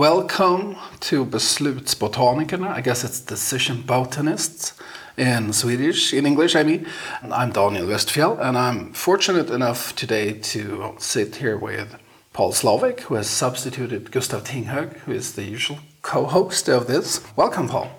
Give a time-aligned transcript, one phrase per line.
[0.00, 2.68] welcome to Beslutsbotanikerna.
[2.70, 4.72] I guess it's decision botanists
[5.18, 6.86] in Swedish, in English, I mean.
[7.22, 11.96] I'm Daniel Västfjäll, and I'm fortunate enough today to sit here with
[12.32, 17.20] Paul Slovic, who has substituted Gustav Tinghög, who is the usual co host of this.
[17.36, 17.90] Welcome, Paul.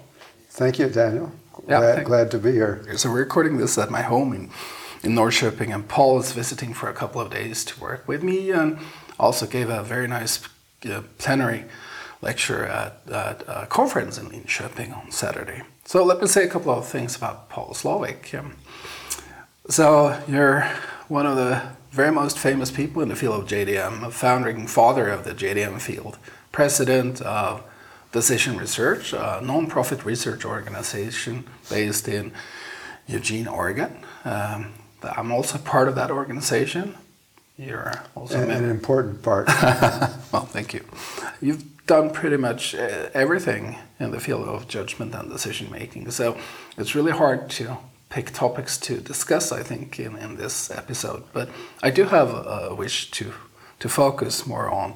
[0.50, 1.32] Thank you, Daniel.
[1.68, 2.84] Yeah, glad, thank- glad to be here.
[2.98, 4.50] So we're recording this at my home in,
[5.04, 8.50] in Norrköping, and Paul is visiting for a couple of days to work with me,
[8.50, 8.80] and
[9.20, 10.40] also gave a very nice
[10.90, 11.66] uh, plenary
[12.22, 15.64] lecture at, at a conference in Linköping on Saturday.
[15.86, 18.38] So let me say a couple of things about Paul Slovic.
[18.38, 18.56] Um,
[19.68, 20.62] so you're
[21.08, 21.62] one of the
[21.92, 25.82] very most famous people in the field of JDM, a founding father of the JDM
[25.82, 26.18] field,
[26.52, 27.64] president of
[28.12, 32.32] Decision Research, a non-profit research organization based in
[33.08, 34.06] Eugene, Oregon.
[34.26, 36.96] Um, I'm also part of that organization.
[37.58, 39.48] You're also An, an important part.
[40.32, 40.84] well, thank you.
[41.42, 46.10] You've done pretty much uh, everything in the field of judgment and decision making.
[46.12, 46.38] So
[46.78, 47.78] it's really hard to
[48.10, 51.24] pick topics to discuss, I think, in, in this episode.
[51.34, 51.50] But
[51.82, 53.34] I do have a wish to,
[53.80, 54.96] to focus more on.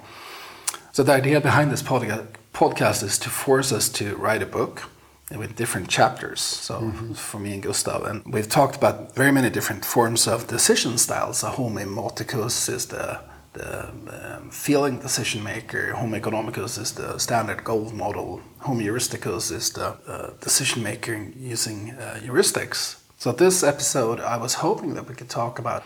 [0.91, 4.89] So the idea behind this podca- podcast is to force us to write a book
[5.35, 6.39] with different chapters.
[6.39, 10.97] So for me and Gustav, and we've talked about very many different forms of decision
[10.97, 11.39] styles.
[11.39, 13.19] So homo empathicus is the
[13.55, 15.93] the um, feeling decision maker.
[15.93, 18.41] Homo economicus is the standard gold model.
[18.59, 23.01] Homo heuristicus is the uh, decision maker using uh, heuristics.
[23.17, 25.83] So this episode, I was hoping that we could talk about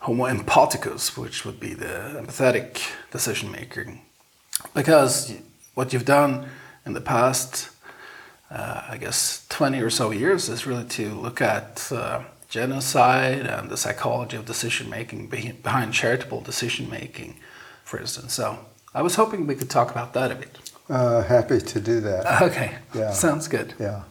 [0.00, 3.98] Homo empathicus, which would be the empathetic decision maker,
[4.74, 5.32] because
[5.74, 6.48] what you've done
[6.84, 7.70] in the past,
[8.50, 13.70] uh, I guess, 20 or so years is really to look at uh, genocide and
[13.70, 17.36] the psychology of decision making behind charitable decision making,
[17.84, 18.32] for instance.
[18.32, 18.58] So
[18.94, 20.58] I was hoping we could talk about that a bit.
[20.88, 22.42] Uh, happy to do that.
[22.42, 23.12] Okay, Yeah.
[23.12, 23.74] sounds good.
[23.78, 24.02] Yeah.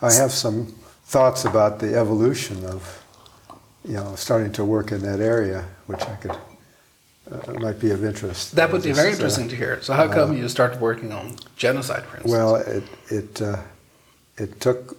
[0.00, 3.02] I have some thoughts about the evolution of,
[3.84, 6.36] you know, starting to work in that area, which I could,
[7.30, 8.54] uh, might be of interest.
[8.56, 9.82] That would be very uh, interesting to hear.
[9.82, 12.32] So how come you started working on genocide, for instance?
[12.32, 13.58] Well, it it uh,
[14.36, 14.96] it took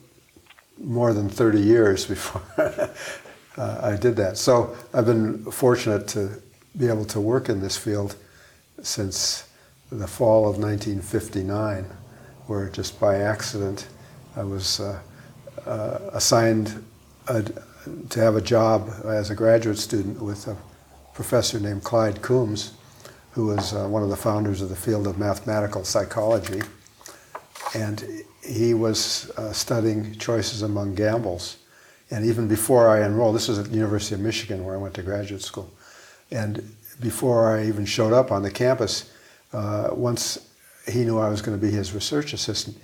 [0.78, 2.41] more than thirty years before
[3.58, 4.38] uh, I did that.
[4.38, 6.41] So I've been fortunate to
[6.78, 8.16] be able to work in this field
[8.81, 9.47] since
[9.91, 11.85] the fall of 1959,
[12.47, 13.88] where just by accident
[14.35, 15.00] I was uh,
[15.66, 16.84] uh, assigned
[17.28, 17.44] a,
[18.09, 20.58] to have a job as a graduate student with a
[21.14, 22.74] professor named Clyde Coombs,
[23.31, 26.62] who was uh, one of the founders of the field of mathematical psychology
[27.75, 31.58] and he was uh, studying choices among gambles.
[32.09, 34.94] And even before I enrolled, this was at the University of Michigan where I went
[34.96, 35.72] to graduate school.
[36.31, 39.12] And before I even showed up on the campus,
[39.53, 40.50] uh, once
[40.88, 42.78] he knew I was going to be his research assistant,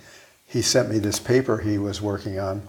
[0.46, 2.62] he sent me this paper he was working on,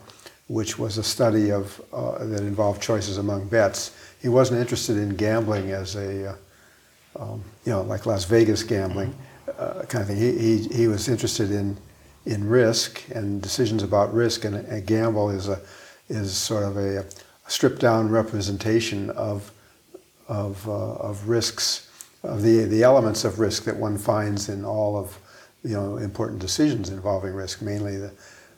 [0.47, 3.91] which was a study of uh, that involved choices among bets.
[4.22, 6.35] He wasn't interested in gambling as a uh,
[7.19, 9.13] um, you know, like Las Vegas gambling
[9.57, 10.17] uh, kind of thing.
[10.17, 11.78] He, he, he was interested in,
[12.25, 15.59] in risk and decisions about risk, and a, gamble is, a,
[16.09, 17.06] is sort of a, a
[17.47, 19.51] stripped down representation of,
[20.28, 21.89] of, uh, of risks,
[22.23, 25.19] of the, the elements of risk that one finds in all of
[25.63, 28.12] you know, important decisions involving risk, mainly the,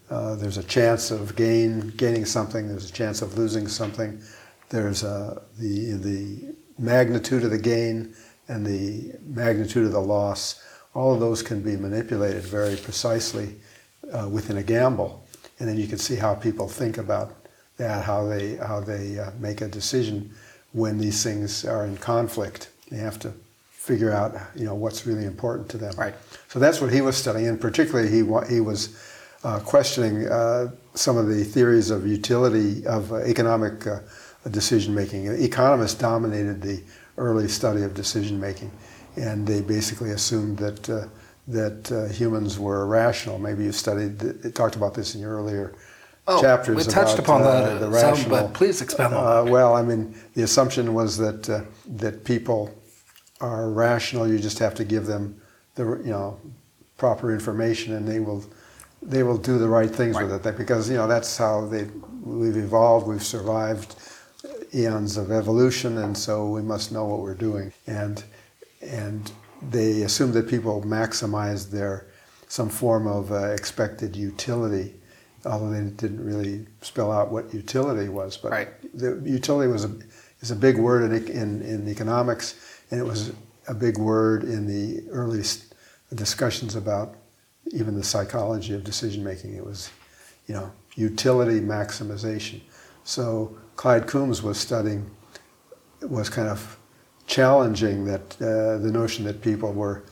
[0.10, 4.22] uh, there's a chance of gain, gaining something, there's a chance of losing something,
[4.70, 8.14] there's uh, the, the magnitude of the gain
[8.48, 10.64] and the magnitude of the loss.
[10.96, 13.56] All of those can be manipulated very precisely
[14.12, 15.24] uh, within a gamble.
[15.60, 17.36] And then you can see how people think about
[17.78, 20.34] that, how they, how they uh, make a decision
[20.72, 22.70] when these things are in conflict.
[22.90, 23.34] They have to
[23.86, 25.94] figure out you know, what's really important to them.
[25.96, 26.16] Right.
[26.48, 28.98] So that's what he was studying, and particularly he, he was
[29.44, 34.00] uh, questioning uh, some of the theories of utility of uh, economic uh,
[34.50, 35.28] decision making.
[35.28, 36.82] Economists dominated the
[37.18, 38.72] early study of decision making,
[39.18, 41.08] and they basically assumed that uh,
[41.48, 43.38] that uh, humans were rational.
[43.38, 45.74] Maybe you studied, talked about this in your earlier
[46.28, 46.76] Oh, chapters.
[46.76, 48.30] we touched about, upon uh, that, the some, rational.
[48.48, 51.62] but please expand on Uh, well, I mean, the assumption was that uh,
[51.98, 52.72] that people
[53.42, 54.28] are rational.
[54.28, 55.40] You just have to give them
[55.76, 56.40] the you know
[56.98, 58.44] proper information, and they will
[59.04, 60.58] they will do the right things with it.
[60.58, 61.86] Because you know that's how they
[62.24, 63.06] we've evolved.
[63.06, 63.96] We've survived
[64.74, 67.72] eons of evolution, and so we must know what we're doing.
[67.86, 68.24] And
[68.86, 69.32] and
[69.72, 72.08] they assume that people maximize their
[72.48, 74.94] some form of uh, expected utility,
[75.46, 78.38] although they didn't really spell out what utility was.
[78.38, 78.70] But Right.
[78.98, 79.92] the utility was a
[80.42, 82.56] is a big word in, in in economics,
[82.92, 83.32] and it was
[83.68, 85.44] a big word in the early
[86.14, 87.16] discussions about
[87.72, 89.56] even the psychology of decision making.
[89.56, 89.90] It was,
[90.48, 92.62] you know, utility maximization.
[93.04, 95.10] So Clyde Coombs was studying,
[96.02, 96.78] was kind of
[97.28, 100.04] challenging that uh, the notion that people were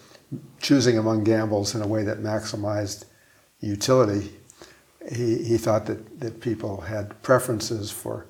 [0.62, 3.06] choosing among gambles in a way that maximized
[3.60, 4.32] utility.
[5.12, 8.26] He, he thought that, that people had preferences for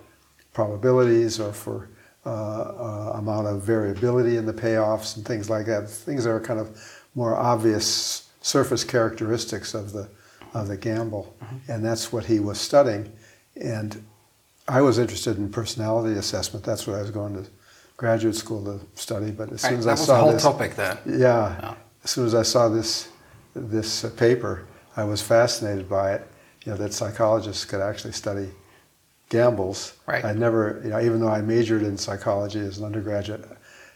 [0.53, 1.89] probabilities or for
[2.25, 5.89] uh, uh, amount of variability in the payoffs and things like that.
[5.89, 10.09] Things that are kind of more obvious surface characteristics of the
[10.53, 11.71] of the gamble, mm-hmm.
[11.71, 13.12] and that's what he was studying.
[13.56, 14.06] And
[14.68, 16.63] I was interested in personality assessment.
[16.63, 17.50] That's what I was going to
[17.98, 19.31] graduate school to study.
[19.31, 20.98] But as soon as I saw the whole this, topic then.
[21.06, 23.10] Yeah, yeah, As soon as I saw this
[23.56, 26.28] this uh, paper, I was fascinated by it.
[26.66, 28.50] You know that psychologists could actually study
[29.30, 29.98] gambles.
[30.06, 30.24] Right.
[30.24, 33.45] I never, you know, even though I majored in psychology as an undergraduate,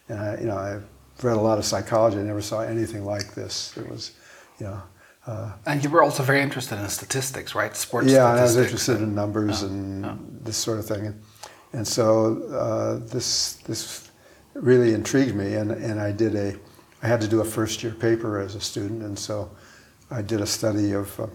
[0.09, 0.79] and I, you know, I
[1.23, 2.17] read a lot of psychology.
[2.17, 3.75] I never saw anything like this.
[3.77, 4.11] It was,
[4.59, 4.81] you know.
[5.25, 7.75] Uh, and you were also very interested in statistics, right?
[7.75, 8.07] Sports.
[8.07, 11.21] Yeah, I was interested in numbers and this sort of thing, and,
[11.73, 14.09] and so uh, this this
[14.53, 16.55] really intrigued me, and, and I did a,
[17.03, 19.49] I had to do a first year paper as a student, and so
[20.09, 21.27] I did a study of uh,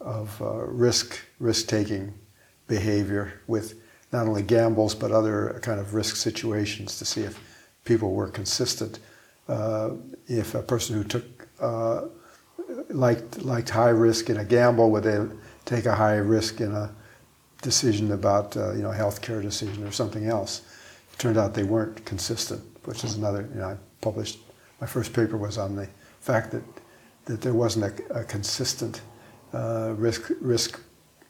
[0.00, 2.12] of uh, risk risk taking
[2.66, 3.80] behavior with
[4.12, 7.38] not only gambles but other kind of risk situations to see if
[7.84, 8.98] people were consistent.
[9.48, 9.90] Uh,
[10.26, 12.02] if a person who took uh,
[12.90, 15.18] liked liked high risk in a gamble, would they
[15.64, 16.94] take a high risk in a
[17.62, 20.62] decision about uh, you know healthcare decision or something else?
[21.12, 23.48] It turned out they weren't consistent, which is another.
[23.54, 24.38] You know, I published
[24.80, 25.88] my first paper was on the
[26.20, 26.62] fact that
[27.24, 29.00] that there wasn't a, a consistent
[29.54, 30.80] uh, risk risk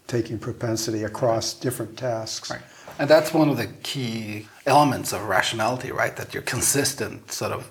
[0.07, 2.51] taking propensity across different tasks.
[2.51, 2.61] Right.
[2.99, 6.15] And that's one of the key elements of rationality, right?
[6.17, 7.71] That you're consistent, sort of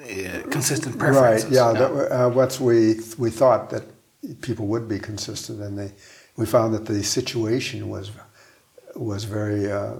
[0.00, 1.44] uh, consistent preferences.
[1.44, 1.52] Right.
[1.52, 1.72] Yeah.
[1.72, 3.84] That, uh, what's we we thought that
[4.40, 5.92] people would be consistent, and they
[6.36, 8.10] we found that the situation was
[8.94, 9.94] was very uh,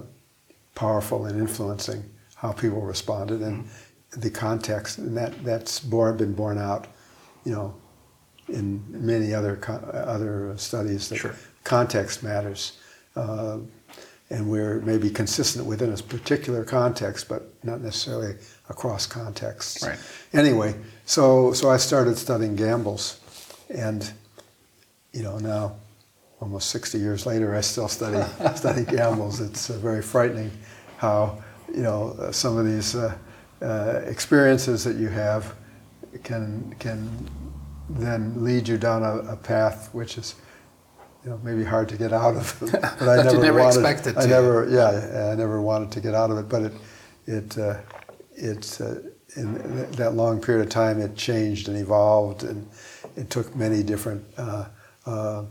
[0.75, 2.03] powerful in influencing
[2.35, 4.19] how people responded and mm-hmm.
[4.19, 6.87] the context, and that that's born, been borne out,
[7.43, 7.75] you know,
[8.47, 9.59] in many other
[9.93, 12.79] other studies that sure context matters.
[13.15, 13.59] Uh,
[14.29, 18.35] and we're maybe consistent within a particular context, but not necessarily
[18.69, 19.85] across contexts.
[19.85, 19.97] Right.
[20.33, 20.75] Anyway,
[21.05, 23.19] so so I started studying gambles,
[23.69, 24.11] and
[25.13, 25.75] you know now,
[26.39, 28.23] almost 60 years later, I still study
[28.55, 29.41] study gambles.
[29.41, 30.51] It's uh, very frightening
[30.97, 31.43] how
[31.73, 33.15] you know uh, some of these uh,
[33.61, 35.55] uh experiences that you have
[36.23, 37.29] can can
[37.89, 40.35] then lead you down a, a path which is
[41.27, 42.57] you know, maybe hard to get out of.
[42.71, 44.21] But I never, never wanted, expected to.
[44.21, 46.47] I never, yeah, I never wanted to get out of it.
[46.47, 46.73] But it,
[47.25, 47.79] it, uh,
[48.33, 48.95] it, uh,
[49.35, 52.65] in that long period of time, it changed and evolved, and
[53.17, 54.65] it took many different uh,
[55.05, 55.43] uh,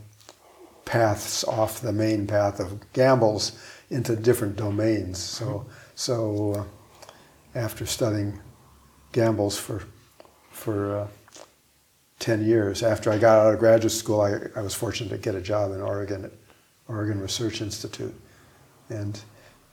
[0.86, 3.52] paths off the main path of gambles
[3.90, 5.18] into different domains.
[5.18, 5.68] So, mm-hmm.
[5.94, 8.40] so uh, after studying
[9.12, 9.82] gambles for
[10.50, 11.08] for uh,
[12.18, 12.82] 10 years.
[12.82, 15.72] After I got out of graduate school, I, I was fortunate to get a job
[15.72, 16.32] in Oregon at
[16.88, 18.14] Oregon Research Institute.
[18.88, 19.20] And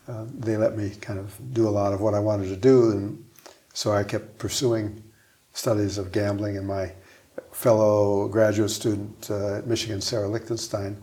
[0.07, 2.91] uh, they let me kind of do a lot of what I wanted to do.
[2.91, 3.25] And
[3.73, 5.01] so I kept pursuing
[5.53, 6.57] studies of gambling.
[6.57, 6.91] And my
[7.53, 11.01] fellow graduate student uh, at Michigan, Sarah Lichtenstein,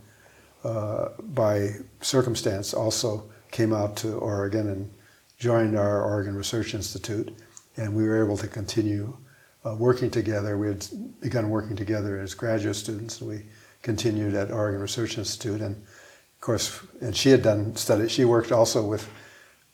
[0.64, 4.90] uh, by circumstance also came out to Oregon and
[5.38, 7.34] joined our Oregon Research Institute.
[7.76, 9.16] And we were able to continue
[9.64, 10.58] uh, working together.
[10.58, 10.86] We had
[11.20, 13.42] begun working together as graduate students, and we
[13.82, 15.60] continued at Oregon Research Institute.
[15.60, 18.10] And of course, and she had done studies.
[18.10, 19.08] She worked also with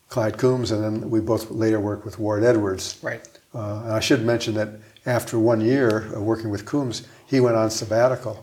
[0.08, 2.98] Clyde Coombs, and then we both later worked with Ward Edwards.
[3.02, 3.26] Right.
[3.54, 4.70] Uh, and I should mention that
[5.06, 8.42] after one year of working with Coombs, he went on sabbatical.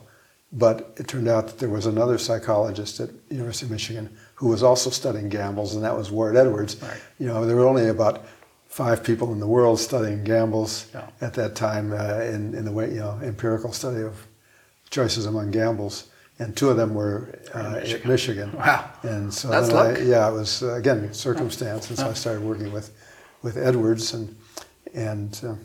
[0.56, 4.62] But it turned out that there was another psychologist at University of Michigan who was
[4.62, 6.82] also studying gambles, and that was Ward Edwards.
[6.82, 7.02] Right.
[7.18, 8.26] You know, there were only about
[8.68, 11.08] five people in the world studying gambles yeah.
[11.22, 14.28] at that time uh, in, in the way, you know, empirical study of
[14.90, 16.10] choices among gambles.
[16.40, 18.02] And two of them were uh, Michigan.
[18.02, 18.54] at Michigan.
[18.54, 18.92] Wow.
[19.04, 19.98] And so That's luck.
[19.98, 21.90] I, yeah, it was, uh, again, circumstance.
[21.90, 22.92] And so I started working with,
[23.44, 24.36] with Edwards and,
[24.94, 25.56] and uh,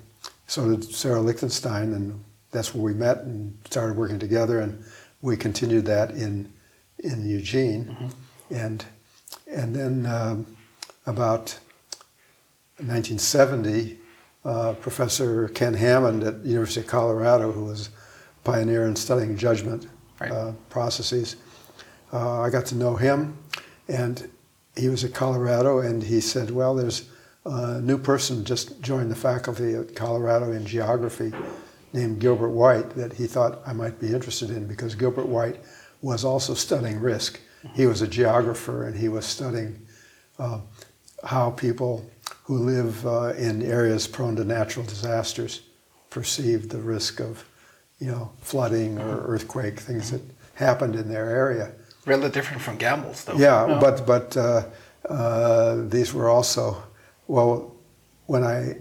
[0.48, 1.92] so did Sarah Lichtenstein.
[1.92, 4.58] And that's where we met and started working together.
[4.58, 4.82] And
[5.22, 6.52] we continued that in,
[6.98, 7.84] in Eugene.
[7.84, 8.54] Mm-hmm.
[8.54, 8.84] And,
[9.46, 10.56] and then um,
[11.06, 11.58] about
[12.78, 13.98] 1970,
[14.44, 19.86] uh, Professor Ken Hammond at University of Colorado, who was a pioneer in studying judgment
[20.18, 20.32] right.
[20.32, 21.36] uh, processes,
[22.12, 23.36] uh, I got to know him,
[23.86, 24.30] and
[24.76, 27.10] he was at Colorado, and he said, "Well, there's
[27.48, 31.32] a new person just joined the faculty at Colorado in geography
[31.92, 35.56] named Gilbert White that he thought I might be interested in because Gilbert White
[36.02, 37.40] was also studying risk.
[37.74, 39.80] He was a geographer and he was studying
[40.38, 40.60] uh,
[41.24, 42.08] how people
[42.44, 45.62] who live uh, in areas prone to natural disasters
[46.10, 47.44] perceive the risk of,
[47.98, 50.22] you know, flooding or earthquake, things that
[50.54, 51.72] happened in their area.
[52.06, 53.34] Really different from gambles, though.
[53.36, 53.80] Yeah, No.
[53.80, 54.64] but but uh,
[55.08, 56.82] uh, these were also
[57.28, 57.74] well.
[58.26, 58.76] When I,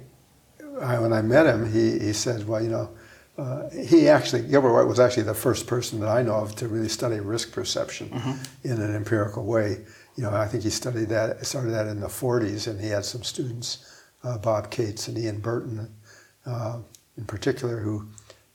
[0.82, 2.90] I when I met him, he, he said, well, you know,
[3.38, 6.68] uh, he actually Gilbert White was actually the first person that I know of to
[6.68, 8.10] really study risk perception
[8.64, 9.86] in an empirical way.
[10.16, 13.06] You know, I think he studied that started that in the 40s, and he had
[13.06, 15.88] some students, uh, Bob Kates and Ian Burton,
[16.46, 16.80] uh,
[17.18, 18.08] in particular, who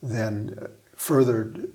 [0.02, 0.58] then
[0.96, 1.70] furthered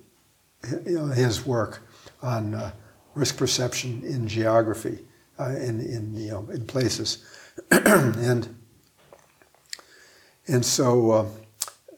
[0.86, 1.88] you know, his work
[2.22, 2.72] on uh,
[3.16, 5.00] risk perception in geography,
[5.40, 7.26] uh, in, in, you know, in places.
[7.72, 8.56] and,
[10.48, 11.26] and so uh,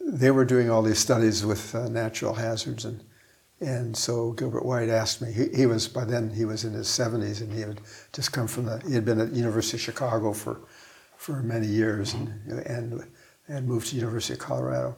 [0.02, 2.86] they were doing all these studies with uh, natural hazards.
[2.86, 3.04] And,
[3.60, 6.88] and so Gilbert White asked me, he, he was, by then he was in his
[6.88, 7.82] 70s and he had
[8.14, 10.62] just come from the, he had been at University of Chicago for,
[11.18, 12.30] for many years and,
[12.66, 13.06] and,
[13.48, 14.96] and moved to University of Colorado.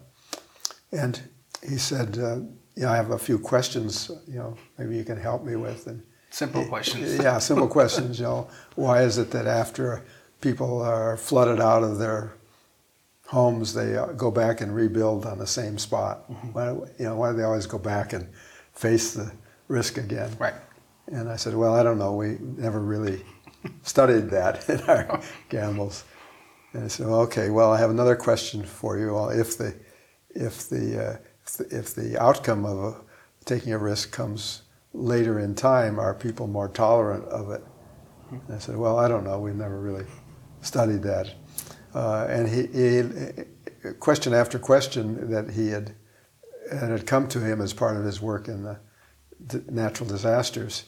[0.91, 1.21] And
[1.67, 2.35] he said, uh,
[2.75, 5.87] you know, I have a few questions, you know, maybe you can help me with.
[5.87, 7.17] And Simple questions.
[7.17, 8.17] yeah, simple questions.
[8.19, 10.05] You know, why is it that after
[10.41, 12.33] people are flooded out of their
[13.27, 16.29] homes, they uh, go back and rebuild on the same spot?
[16.29, 16.47] Mm-hmm.
[16.49, 16.67] Why,
[16.99, 18.27] you know, why do they always go back and
[18.73, 19.31] face the
[19.67, 20.29] risk again?
[20.37, 20.53] Right.
[21.07, 22.13] And I said, well, I don't know.
[22.13, 23.23] We never really
[23.83, 26.03] studied that in our gambles.
[26.73, 27.49] And I said, well, okay.
[27.49, 29.13] Well, I have another question for you.
[29.13, 29.75] Well, if the
[30.29, 33.01] if the uh, if the, if the outcome of a,
[33.45, 37.63] taking a risk comes later in time, are people more tolerant of it?
[38.29, 39.39] And I said, well, I don't know.
[39.39, 40.05] We've never really
[40.61, 41.33] studied that.
[41.93, 45.93] Uh, and he, he, question after question that he had,
[46.71, 48.79] and had come to him as part of his work in the
[49.69, 50.85] natural disasters,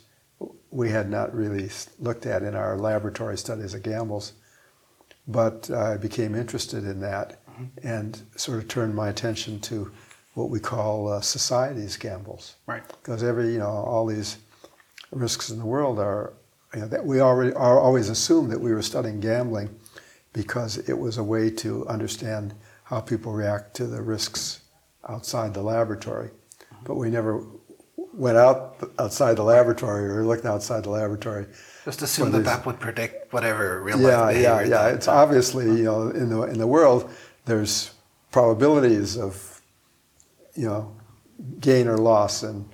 [0.72, 4.34] we had not really looked at in our laboratory studies of gambles.
[5.28, 7.42] But I became interested in that
[7.84, 9.92] and sort of turned my attention to
[10.34, 12.84] what we call uh, society's gambles Right.
[12.88, 14.38] because every you know all these
[15.12, 16.34] risks in the world are
[16.74, 19.70] you know, that we already are always assumed that we were studying gambling
[20.34, 22.54] because it was a way to understand
[22.86, 24.62] how people react to the risks
[25.10, 26.30] outside the laboratory
[26.86, 27.44] but we never
[28.14, 31.46] went out outside the laboratory or looked outside the laboratory
[31.86, 34.68] Just assume that these- that would predict whatever real yeah, life yeah, yeah.
[34.70, 37.10] that- It's obviously you know in the in the world
[37.46, 37.92] there's
[38.32, 39.62] probabilities of
[40.56, 40.96] you know
[41.60, 42.68] gain or loss and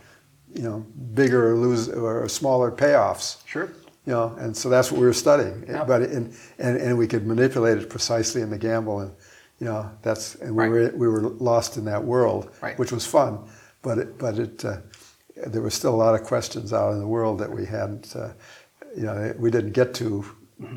[0.53, 0.79] you know
[1.13, 3.38] bigger or lose or smaller payoffs.
[3.46, 3.70] Sure.
[4.10, 5.63] You know, and so that's what we were studying.
[5.68, 5.84] Yeah.
[5.84, 9.12] But in, and and we could manipulate it precisely in the gamble, and
[9.60, 10.72] you know that's and we Right.
[10.72, 12.75] were we were lost in that world, Right.
[12.80, 13.38] which was fun.
[13.84, 14.78] But it, but it uh,
[15.46, 18.30] there were still a lot of questions out in the world that we hadn't uh,
[18.98, 20.25] you know we didn't get to.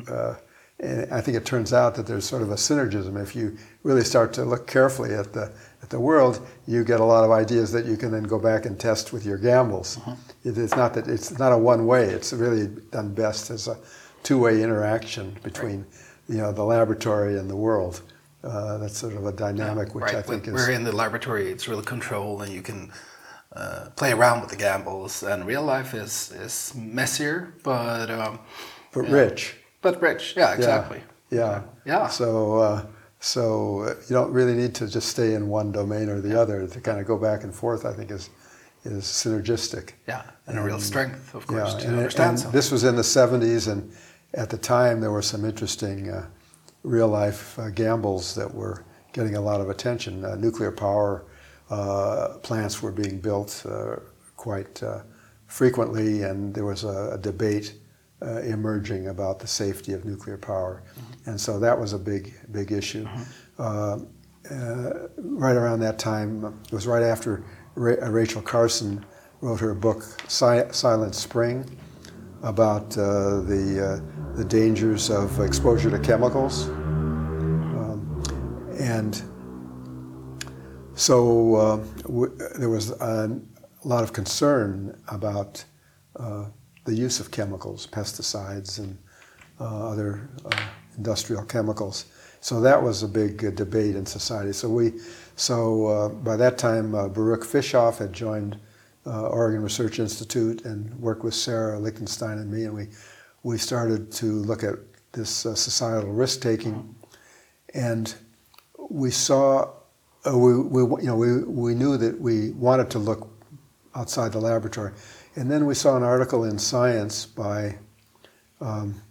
[0.07, 0.35] Uh,
[0.79, 3.19] and I think it turns out that there's sort of a synergism.
[3.19, 5.51] If you really start to look carefully at the
[5.83, 8.65] at the world, you get a lot of ideas that you can then go back
[8.65, 9.99] and test with your gambles.
[10.45, 12.05] It, it's not that it's not a one way.
[12.05, 13.77] It's really done best as a
[14.23, 15.85] two way interaction between
[16.27, 18.01] you know the laboratory and the world.
[18.43, 20.15] Uh, that's sort of a dynamic which right.
[20.15, 22.91] I think when is we're in the laboratory, it's really controlled, and you can
[23.53, 25.23] uh, play around with the gambles.
[25.23, 28.39] And real life is is messier, but um,
[28.93, 29.13] but yeah.
[29.13, 29.55] rich.
[29.81, 30.33] but rich.
[30.35, 31.01] Yeah, exactly.
[31.29, 31.61] Yeah.
[31.85, 32.07] Yeah.
[32.07, 32.85] So uh,
[33.23, 36.67] so uh, you don't really need to just stay in one domain or the other.
[36.67, 38.29] To kind of go back and forth, I think is
[38.83, 39.91] is synergistic.
[40.09, 42.57] Yeah, and a real strength, of course, to and, understand and something.
[42.57, 43.93] this was in the 70s, and
[44.33, 46.27] at the time there were some interesting uh,
[46.83, 50.25] real life uh, gambles that were getting a lot of attention.
[50.25, 51.23] Uh, nuclear power
[51.69, 53.95] uh, plants were being built uh,
[54.35, 54.99] quite uh,
[55.47, 57.75] frequently, and there was a, a debate
[58.23, 60.83] uh, emerging about the safety of nuclear power.
[61.25, 63.05] And so that was a big, big issue.
[63.59, 63.99] Uh,
[64.51, 67.43] uh, right around that time, it was right after
[67.75, 69.05] Ra- uh, Rachel Carson
[69.41, 71.65] wrote her book Si- Silent Spring
[72.41, 76.67] about uh, the, uh, the dangers of exposure to chemicals.
[76.67, 78.23] Um,
[78.79, 79.21] and
[80.95, 83.39] so uh, w- there was a
[83.83, 85.63] lot of concern about
[86.17, 86.45] uh,
[86.85, 88.97] the use of chemicals, pesticides, and
[89.59, 90.57] uh, other uh,
[90.97, 92.05] industrial chemicals.
[92.41, 94.51] So that was a big uh, debate in society.
[94.51, 94.93] So we,
[95.35, 98.59] so uh, by that time, uh, Baruch Fischhoff had joined
[99.05, 102.87] uh, Oregon Research Institute and worked with Sarah Lichtenstein and me, and we
[103.43, 104.75] we started to look at
[105.11, 106.95] this societal risk taking,
[107.73, 108.15] and
[108.89, 109.69] we saw
[110.31, 113.29] we, we, you know, we, we knew that we wanted to look
[113.95, 114.93] outside the laboratory.
[115.35, 117.79] And then we saw an article in Science by
[118.61, 119.01] um,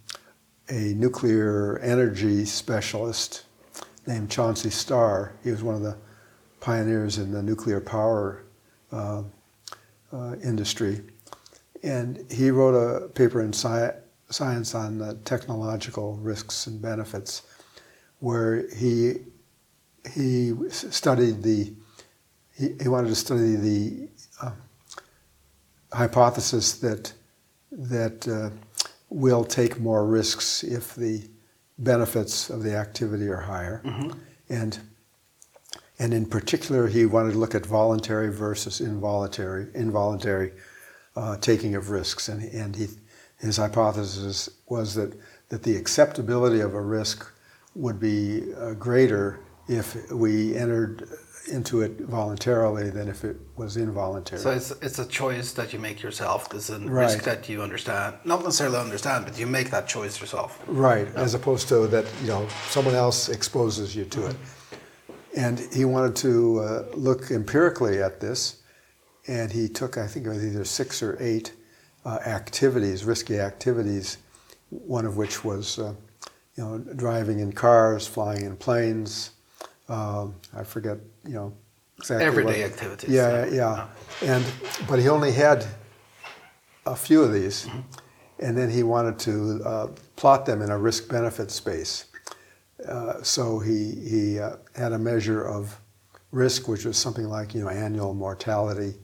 [0.68, 3.44] a nuclear energy specialist
[4.06, 5.34] named Chauncey Starr.
[5.42, 5.96] He was one of the
[6.60, 8.44] pioneers in the nuclear power
[8.92, 9.24] uh,
[10.12, 11.00] uh, industry.
[11.82, 13.94] And he wrote a paper in sci-
[14.30, 17.42] Science on the technological risks and benefits,
[18.20, 19.16] where he
[20.14, 21.74] he studied the
[22.56, 24.08] he, he wanted to study the
[25.92, 27.12] hypothesis that
[27.70, 28.50] that uh,
[29.08, 31.22] we'll take more risks if the
[31.78, 33.80] benefits of the activity are higher,
[34.48, 34.78] and
[35.98, 40.52] and in particular he wanted to look at voluntary versus involuntary involuntary
[41.16, 42.88] uh, taking of risks, and and he
[43.38, 45.12] his hypothesis was that
[45.48, 47.30] that the acceptability of a risk
[47.74, 51.08] would be uh, greater if we entered
[51.48, 54.40] into it voluntarily than if it was involuntary.
[54.40, 56.52] So it's it's a choice that you make yourself.
[56.54, 57.04] It's a Right.
[57.04, 60.58] risk that you understand, not necessarily understand, but you make that choice yourself.
[60.66, 64.36] Right, as opposed to that, you know, someone else exposes you to it.
[65.36, 68.62] And he wanted to uh, look empirically at this,
[69.26, 71.52] and he took, I think it was either six or eight
[72.04, 74.18] uh, activities, risky activities,
[74.70, 75.94] one of which was, uh,
[76.56, 79.30] you know, driving in cars, flying in planes.
[79.88, 81.52] Um, I forget, you know,
[81.98, 82.26] exactly.
[82.26, 83.10] Everyday what- activities.
[83.10, 83.88] Yeah, yeah,
[84.22, 84.44] and
[84.88, 85.64] but he only had
[86.86, 87.68] a few of these,
[88.38, 89.86] and then he wanted to uh,
[90.16, 92.06] plot them in a risk-benefit space.
[92.88, 95.78] Uh, so he he uh, had a measure of
[96.32, 98.94] risk, which was something like you know annual mortality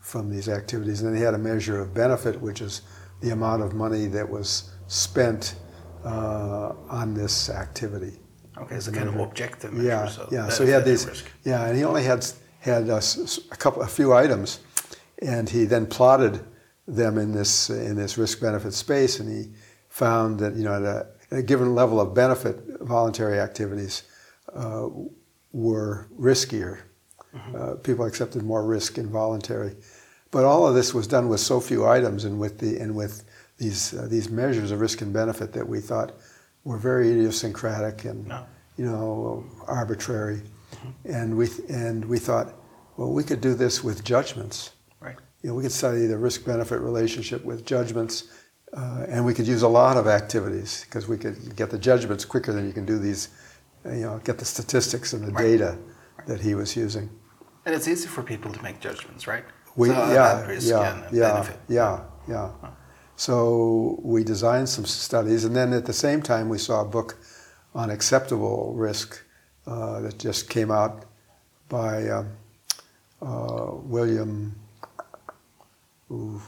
[0.00, 2.82] from these activities, and then he had a measure of benefit, which is
[3.20, 5.56] the amount of money that was spent
[6.04, 8.18] uh, on this activity.
[8.62, 9.88] Okay, it's a kind of objective measure.
[9.88, 10.48] Yeah, so yeah.
[10.48, 11.06] So he had these.
[11.06, 11.26] risk.
[11.44, 12.26] Yeah, and he only had
[12.60, 14.60] had a, s- a couple, a few items,
[15.22, 16.40] and he then plotted
[16.86, 19.52] them in this in this risk benefit space, and he
[19.88, 24.02] found that you know at a, at a given level of benefit, voluntary activities
[24.54, 24.88] uh,
[25.52, 26.78] were riskier.
[27.54, 29.76] Uh, people accepted more risk in voluntary,
[30.30, 33.22] but all of this was done with so few items and with the and with
[33.58, 36.12] these uh, these measures of risk and benefit that we thought
[36.68, 38.40] were very idiosyncratic and No.
[38.76, 40.40] you know arbitrary,
[41.18, 41.46] and we
[41.84, 42.48] and we thought,
[42.98, 44.58] well, we could do this with judgments.
[45.00, 45.16] Right.
[45.42, 48.24] You know, we could study the risk benefit relationship with judgments,
[48.80, 52.24] uh, and we could use a lot of activities because we could get the judgments
[52.32, 53.22] quicker than you can do these,
[53.86, 55.44] uh, you know, get the statistics and the Right.
[55.52, 55.70] data
[56.26, 57.08] that he was using.
[57.64, 59.44] And it's easy for people to make judgments, right?
[59.76, 61.56] We, so, uh, yeah, risk yeah, and yeah, benefit.
[61.68, 62.00] yeah,
[62.34, 62.50] yeah.
[63.18, 67.18] So we designed some studies, and then at the same time, we saw a book
[67.74, 69.20] on acceptable risk
[69.66, 71.04] uh, that just came out
[71.68, 72.28] by um,
[73.20, 74.54] uh, William.
[76.12, 76.40] Ooh,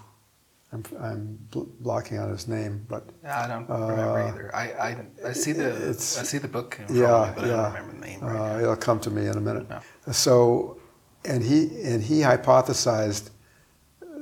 [0.73, 4.55] I'm, I'm bl- blocking out his name, but Yeah, I don't remember Uh, either.
[4.55, 7.49] I, I, I see the it's- I see the book in yeah, me, but I
[7.49, 7.57] yeah.
[7.57, 8.21] don't remember the name.
[8.21, 9.67] Right Uh, it'll come to me in a minute.
[9.69, 10.13] Yeah.
[10.13, 10.79] So,
[11.25, 13.31] and he and he hypothesized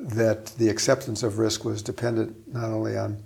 [0.00, 3.22] that the acceptance of risk was dependent not only on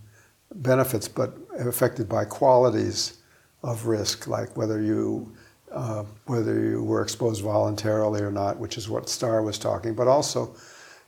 [0.54, 3.18] benefits but affected by qualities
[3.62, 5.32] of risk, like whether you
[5.72, 10.06] uh, whether you were exposed voluntarily or not, which is what Starr was talking, but
[10.06, 10.54] also,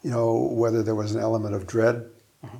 [0.02, 2.06] you know, whether there was an element of dread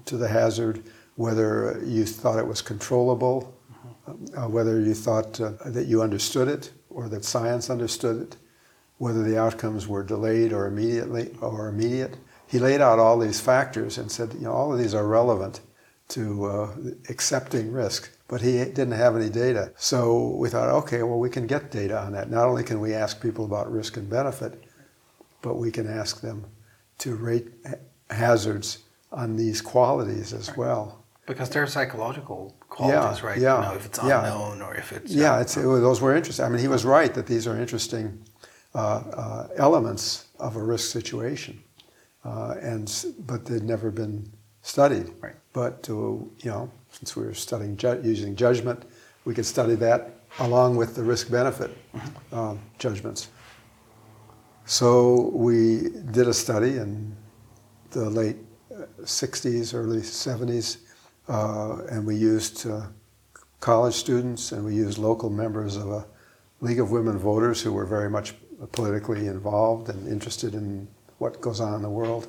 [0.05, 0.83] to the hazard,
[1.17, 3.59] whether you thought it was controllable,
[4.37, 8.37] uh, whether you thought uh, that you understood it or that science understood it,
[8.99, 12.19] whether the outcomes were delayed or immediately or immediate.
[12.47, 15.61] He laid out all these factors and said, you know, all of these are relevant
[16.09, 16.71] to uh,
[17.09, 19.73] accepting risk, but he didn't have any data.
[19.77, 22.31] So we thought, okay, well, we can get data on that.
[22.31, 24.63] Not only can we ask people about risk and benefit,
[25.43, 26.47] but we can ask them
[26.99, 27.49] to rate
[28.11, 28.79] hazards
[29.13, 31.05] on these qualities as well.
[31.27, 33.39] Because they're psychological qualities, right?
[33.39, 34.25] yeah, You know, if it's yeah.
[34.25, 36.45] unknown or if it's Yeah, uh, it's, it those were interesting.
[36.45, 38.23] I mean, he was right that these are interesting
[38.75, 41.63] uh, uh, elements of a risk situation,
[42.25, 44.31] uh, and but they'd never been
[44.63, 45.13] studied.
[45.21, 45.35] Right.
[45.53, 48.85] But to you know, since we were studying ju- using judgment,
[49.25, 51.77] we could study that along with the risk benefit
[52.33, 53.29] um, judgments.
[54.67, 57.15] So we did a study in
[57.91, 58.37] the late
[58.75, 60.79] uh, 60s, early 70s,
[61.29, 62.87] uh, and we used uh,
[63.61, 66.07] college students and we used local members of a
[66.61, 68.35] League of Women Voters who were very much
[68.73, 70.89] politically involved and interested in
[71.25, 72.25] what goes on in the world.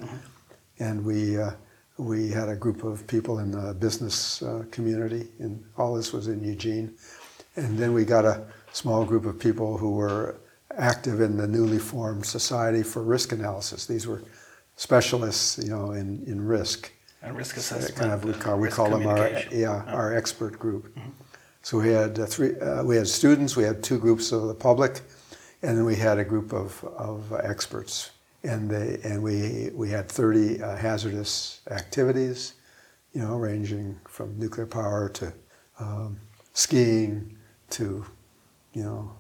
[0.80, 1.52] And we, uh,
[1.98, 6.26] we had a group of people in the business uh, community, and all this was
[6.34, 6.88] in Eugene.
[7.58, 8.38] And then we got a
[8.72, 10.38] small group of people who were
[10.78, 13.86] active in the newly formed Society for Risk Analysis.
[13.86, 14.22] These were
[14.78, 16.80] specialists, you know, in, in risk.
[17.22, 17.96] And risk Uh, assessment.
[18.02, 20.84] kind of we call, we call them our yeah our expert group.
[21.68, 22.52] So we had uh, three.
[22.68, 23.52] Uh, we had students.
[23.62, 24.94] We had two groups of the public,
[25.64, 27.20] and then we had a group of, of
[27.54, 28.12] experts.
[28.52, 32.54] And they and we we had thirty uh, hazardous activities,
[33.14, 35.34] you know, ranging from nuclear power to
[35.80, 36.20] um,
[36.54, 37.38] skiing
[37.72, 38.06] to,
[38.74, 39.12] you know,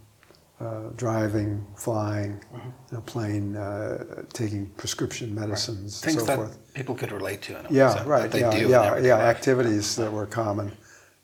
[0.59, 2.61] uh, driving, flying, you
[2.93, 6.73] know, plane, uh, taking prescription medicines, Things so that forth.
[6.73, 7.59] people could relate to.
[7.59, 8.31] In a way, Yeah, so right.
[8.31, 9.17] They yeah, do yeah, yeah.
[9.17, 10.71] Activities that were common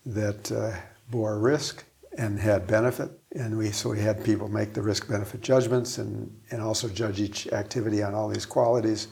[0.06, 0.76] that uh,
[1.10, 1.86] bore risk
[2.18, 6.36] and had benefit, and we so we had people make the risk benefit judgments and
[6.52, 9.08] and also judge each activity on all these qualities,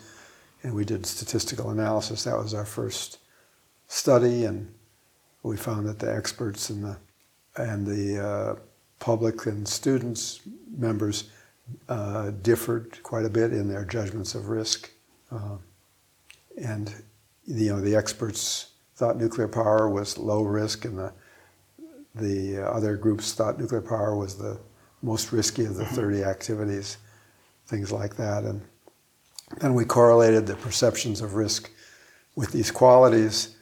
[0.64, 2.24] and we did statistical analysis.
[2.24, 3.20] That was our first
[3.88, 4.74] study, and
[5.44, 6.98] we found that the experts and the
[7.58, 8.56] and the uh,
[9.00, 10.42] public and students
[10.78, 11.30] members
[11.88, 14.90] uh, differed quite a bit in their judgments of risk.
[15.32, 15.58] Uh,
[16.62, 16.94] and
[17.46, 21.14] you know the experts thought nuclear power was low risk, and the
[22.20, 24.60] the uh, other groups thought nuclear power was the
[25.02, 25.96] most risky of the mm-hmm.
[25.96, 26.98] 30 activities,
[27.68, 28.44] things like that.
[28.44, 28.62] And
[29.60, 31.72] then we correlated the perceptions of risk
[32.36, 33.56] with these qualities,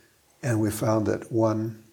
[0.44, 1.84] and we found that one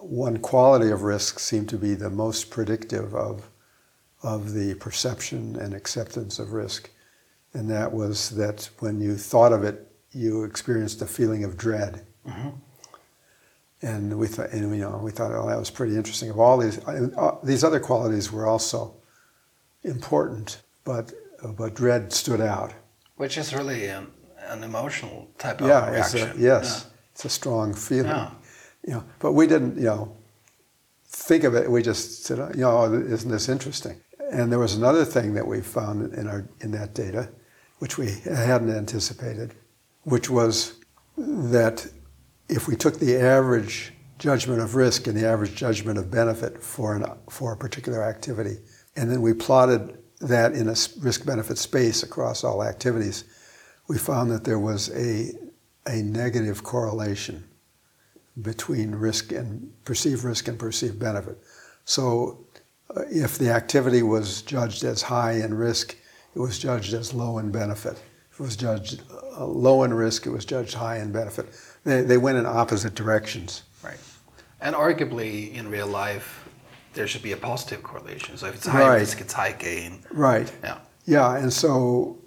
[0.00, 3.48] one quality of risk seemed to be the most predictive of
[4.22, 6.90] of the perception and acceptance of risk,
[7.52, 12.06] and that was that when you thought of it, you experienced a feeling of dread.
[12.26, 12.50] Mm-hmm.
[13.86, 16.28] And we thought, and you know, we thought, oh, that was pretty interesting.
[16.28, 18.96] Of all these, uh, these other qualities were also
[19.84, 21.12] important, but
[21.56, 22.74] but dread stood out.
[23.14, 24.08] Which is really an,
[24.48, 26.42] an emotional type of yeah, it's a, reaction.
[26.42, 28.06] yes, it's a strong feeling.
[28.06, 28.30] Yeah.
[28.84, 30.16] You know, but we didn't, you know,
[31.06, 31.70] think of it.
[31.70, 34.00] We just said, oh, you know, oh, isn't this interesting?
[34.32, 37.28] And there was another thing that we found in our in that data,
[37.78, 39.54] which we hadn't anticipated,
[40.02, 40.80] which was
[41.16, 41.86] that
[42.48, 46.96] if we took the average judgment of risk and the average judgment of benefit for
[46.96, 48.58] an for a particular activity,
[48.96, 53.24] and then we plotted that in a risk benefit space across all activities,
[53.88, 55.32] we found that there was a
[55.86, 57.44] a negative correlation
[58.42, 61.38] between risk and perceived risk and perceived benefit.
[61.84, 62.46] So
[62.94, 65.96] uh, if the activity was judged as high in risk,
[66.34, 68.02] it was judged as low in benefit.
[68.30, 71.46] If it was judged uh, low in risk, it was judged high in benefit.
[71.86, 73.62] They, they went in opposite directions.
[73.82, 73.96] Right.
[74.60, 76.48] And arguably, in real life,
[76.94, 78.36] there should be a positive correlation.
[78.36, 79.00] So if it's high Right.
[79.00, 80.00] risk, it's high gain.
[80.10, 80.52] Right.
[80.64, 80.78] Yeah.
[81.06, 82.18] Yeah, and so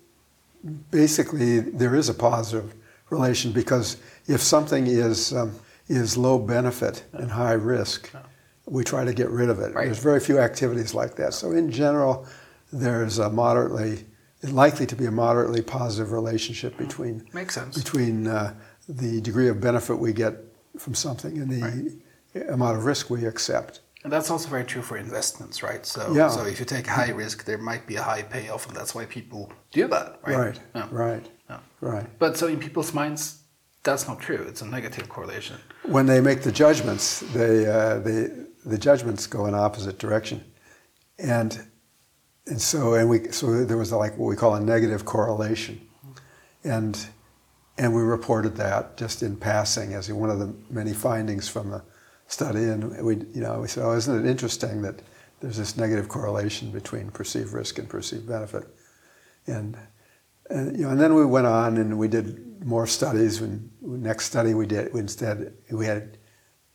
[0.91, 2.73] basically there is a positive
[3.09, 5.51] relation because if something is um,
[5.89, 8.09] is low benefit and high risk,
[8.65, 9.73] we try to get rid of it.
[9.73, 9.85] Right.
[9.85, 11.33] There's very few activities like that.
[11.33, 12.25] So in general,
[12.71, 14.05] there's a moderately
[14.43, 17.77] likely to be a moderately positive relationship between Makes sense.
[17.77, 18.53] between uh,
[18.89, 20.33] the degree of benefit we get
[20.77, 23.81] from something and the amount of risk we accept.
[24.03, 25.85] And that's also very true for investments, right?
[25.85, 26.29] So, Yeah.
[26.29, 29.05] so if you take high risk, there might be a high payoff, and that's why
[29.05, 30.37] people do that, right?
[30.37, 30.59] Right.
[30.75, 30.87] Yeah.
[30.91, 31.25] Right.
[31.49, 31.59] Yeah.
[31.81, 32.07] Right.
[32.19, 33.39] But so in people's minds,
[33.83, 34.45] that's not true.
[34.47, 35.57] It's a negative correlation.
[35.83, 38.29] when they make the judgments, they, uh, they,
[38.65, 40.43] the judgments go in opposite direction,
[41.17, 41.51] and
[42.47, 45.79] and so and we so there was like what we call a negative correlation,
[46.63, 47.07] and
[47.79, 51.81] and we reported that just in passing as one of the many findings from the
[52.27, 55.01] study, and we you know we said, oh, isn't it interesting that
[55.39, 58.67] there's this negative correlation between perceived risk and perceived benefit,
[59.47, 59.77] and
[60.49, 63.39] and, you know, and then we went on and we did more studies.
[63.39, 66.17] And next study we did, we instead we had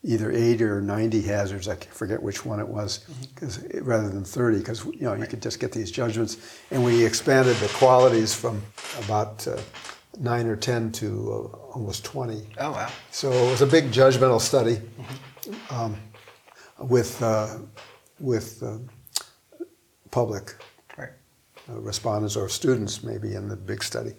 [0.02, 1.68] either 80 or 90 hazards.
[1.68, 5.42] I forget which one it was, because rather than 30, because you know you could
[5.42, 6.38] just get these judgments.
[6.70, 8.62] And we expanded the qualities from
[9.04, 9.58] about uh,
[10.18, 11.06] nine or 10 to
[11.52, 12.42] uh, almost 20.
[12.58, 12.90] Oh wow.
[13.10, 14.80] So it was a big judgmental study
[15.70, 15.96] um,
[16.78, 17.58] with uh,
[18.20, 18.78] with uh,
[20.10, 20.54] public
[20.96, 21.10] Right.
[21.68, 24.12] uh, respondents or students maybe in the big study.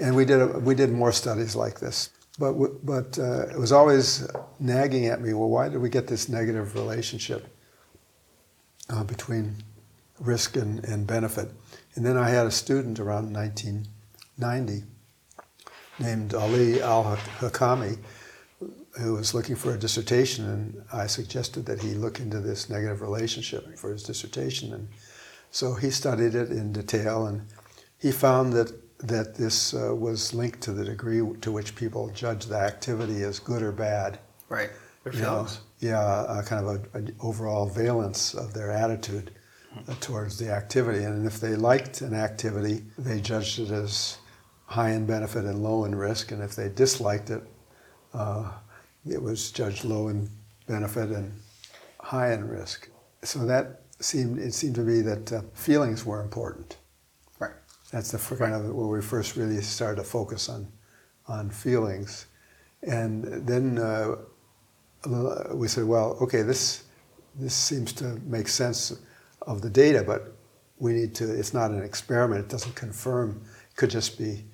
[0.00, 2.10] And we did, a, we did more studies like this.
[2.38, 2.52] But,
[2.84, 4.26] but uh, it was always
[4.60, 7.46] nagging at me, well, why did we get this negative relationship
[8.90, 9.56] uh, between
[10.20, 11.50] risk and, and benefit?
[11.94, 13.32] And then I had a student around
[14.38, 14.84] 1990
[15.98, 17.98] named Ali Al Hakami
[19.00, 23.02] who was looking for a dissertation, and I suggested that he look into this negative
[23.02, 24.72] relationship for his dissertation.
[24.72, 24.88] And
[25.50, 27.42] so he studied it in detail, and
[27.98, 32.46] he found that that this uh, was linked to the degree to which people judge
[32.46, 34.18] the activity as good or bad.
[34.48, 34.70] Right.
[35.04, 35.46] Their You know,
[35.80, 39.32] yeah, uh, kind of an overall valence of their attitude
[39.86, 41.04] uh, towards the activity.
[41.04, 44.16] And if they liked an activity, they judged it as
[44.66, 46.32] high in benefit and low in risk.
[46.32, 47.42] And if they disliked it,
[48.12, 48.52] uh,
[49.08, 50.28] it was judged low in
[50.66, 51.32] benefit and
[52.00, 52.88] high in risk.
[53.22, 56.76] So that seemed it seemed to me that uh, feelings were important.
[57.38, 57.52] Right.
[57.90, 60.68] That's the kind of where we first really started to focus on
[61.28, 62.26] on feelings,
[62.82, 64.14] and then uh,
[65.54, 66.84] we said, well, okay, this
[67.34, 68.96] this seems to make sense
[69.42, 70.36] of the data, but
[70.78, 71.38] we need to.
[71.38, 72.44] It's not an experiment.
[72.44, 73.42] It doesn't confirm.
[73.70, 74.44] It could just be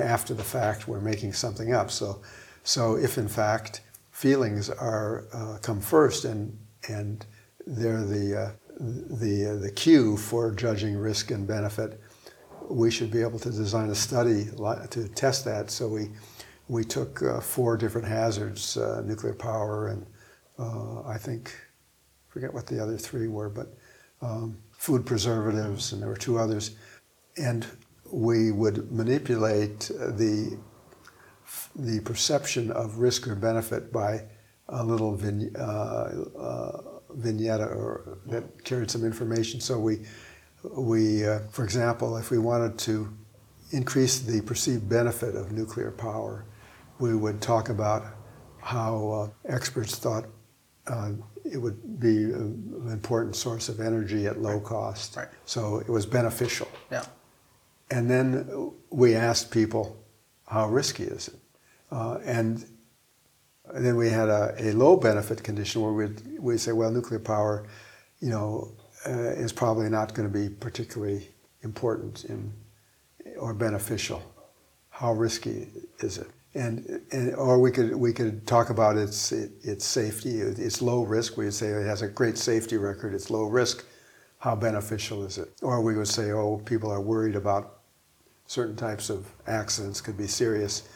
[0.00, 1.90] after the fact we're making something up.
[1.90, 2.22] So,
[2.62, 6.56] so if in fact feelings are uh, come first and
[6.88, 7.24] and
[7.66, 8.50] they're the uh,
[8.80, 12.00] the uh, the cue for judging risk and benefit,
[12.68, 14.46] we should be able to design a study
[14.90, 15.70] to test that.
[15.70, 16.10] So we
[16.68, 20.06] we took uh, four different hazards: uh, nuclear power, and
[20.58, 21.54] uh, I think
[22.28, 23.68] forget what the other three were, but
[24.22, 26.76] um, food preservatives, and there were two others,
[27.36, 27.66] and
[28.12, 30.58] we would manipulate the
[31.74, 34.22] the perception of risk or benefit by
[34.68, 35.60] a little vin, uh,
[36.38, 39.60] uh, vignette or that carried some information.
[39.60, 40.00] So we,
[40.76, 43.08] we, uh, for example, if we wanted to
[43.70, 46.44] increase the perceived benefit of nuclear power,
[46.98, 48.04] we would talk about
[48.60, 50.26] how uh, experts thought
[50.86, 51.12] uh,
[51.44, 55.16] it would be an important source of energy at low cost.
[55.16, 55.28] Right.
[55.44, 56.68] So it was beneficial.
[56.90, 57.04] Yeah.
[57.92, 59.84] And then we asked people,
[60.46, 61.38] how risky is it?
[61.90, 62.64] Uh, and
[63.74, 67.66] then we had a, a low benefit condition where we'd, we say, well, nuclear power,
[68.20, 68.72] you know,
[69.06, 71.28] uh, is probably not going to be particularly
[71.62, 72.50] important in,
[73.38, 74.22] or beneficial.
[74.88, 76.28] How risky is it?
[76.54, 80.40] And, and or we could we could talk about its its safety.
[80.40, 81.38] It's low risk.
[81.38, 83.14] We'd say it has a great safety record.
[83.14, 83.86] It's low risk.
[84.38, 85.48] How beneficial is it?
[85.62, 87.81] Or we would say, oh, people are worried about
[88.52, 90.86] certain types of accidents could be serious.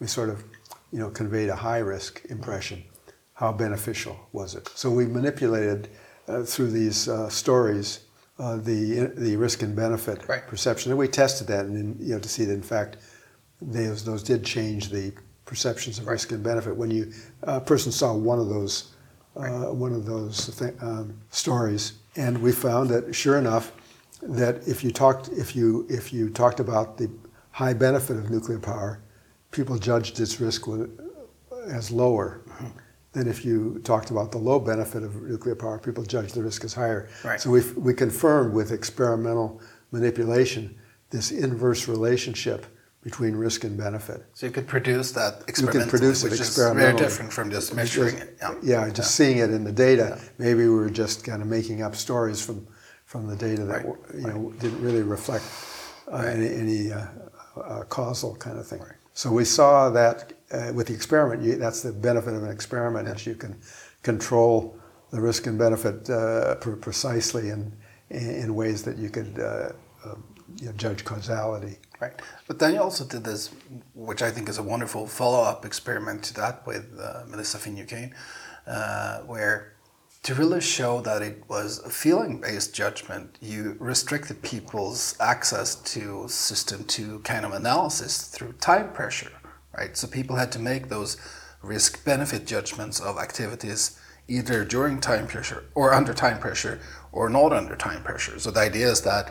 [0.00, 0.44] We sort of
[0.92, 2.84] you know, conveyed a high risk impression.
[3.32, 4.68] How beneficial was it?
[4.74, 5.88] So we manipulated
[6.28, 8.00] uh, through these uh, stories
[8.38, 10.46] uh, the the risk and benefit right.
[10.46, 12.98] perception, and we tested that, and you know, to see that in fact,
[13.62, 15.10] those those did change the
[15.46, 16.12] perceptions of right.
[16.12, 16.76] risk and benefit.
[16.76, 17.12] When you
[17.44, 18.92] a person saw one of those
[19.36, 23.72] uh, one of those th- um, stories, and we found that sure enough,
[24.22, 27.10] that if you talked if you if you talked about the
[27.50, 29.00] high benefit of nuclear power,
[29.50, 30.66] people judged its risk
[31.68, 32.42] as lower
[33.12, 35.78] than if you talked about the low benefit of nuclear power.
[35.78, 37.08] People judged the risk as higher.
[37.24, 37.40] Right.
[37.40, 39.60] So we we confirmed with experimental
[39.92, 40.76] manipulation
[41.10, 42.66] this inverse relationship
[43.02, 44.24] between risk and benefit.
[44.34, 46.92] So you could produce that You can produce it which is experimentally.
[46.92, 48.36] very different from just measuring it.
[48.40, 50.20] Yeah, Yeah, just seeing it in the data.
[50.38, 52.66] Maybe we were just kind of making up stories from,
[53.16, 53.96] from the data that Right.
[54.14, 55.44] you know didn't really reflect
[56.12, 57.06] uh, any, any uh,
[57.56, 58.82] uh, causal kind of thing.
[59.14, 61.42] So we saw that uh, with the experiment.
[61.42, 63.56] You, that's the benefit of an experiment is you can
[64.02, 64.78] control
[65.10, 67.72] the risk and benefit uh, pre- precisely in,
[68.10, 69.70] in ways that you could uh,
[70.04, 70.22] um,
[70.60, 71.76] you know, judge causality.
[72.00, 72.12] Right.
[72.46, 73.50] But then you also did this,
[73.94, 78.14] which I think is a wonderful follow up experiment to that with uh, Melissa Finucane,
[78.66, 79.75] uh, where
[80.26, 86.26] to really show that it was a feeling based judgment, you restricted people's access to
[86.26, 89.30] system two kind of analysis through time pressure.
[89.78, 89.96] Right.
[89.96, 91.16] So people had to make those
[91.62, 96.80] risk benefit judgments of activities either during time pressure or under time pressure
[97.12, 98.36] or not under time pressure.
[98.40, 99.28] So the idea is that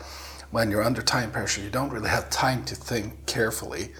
[0.50, 3.92] when you're under time pressure, you don't really have time to think carefully,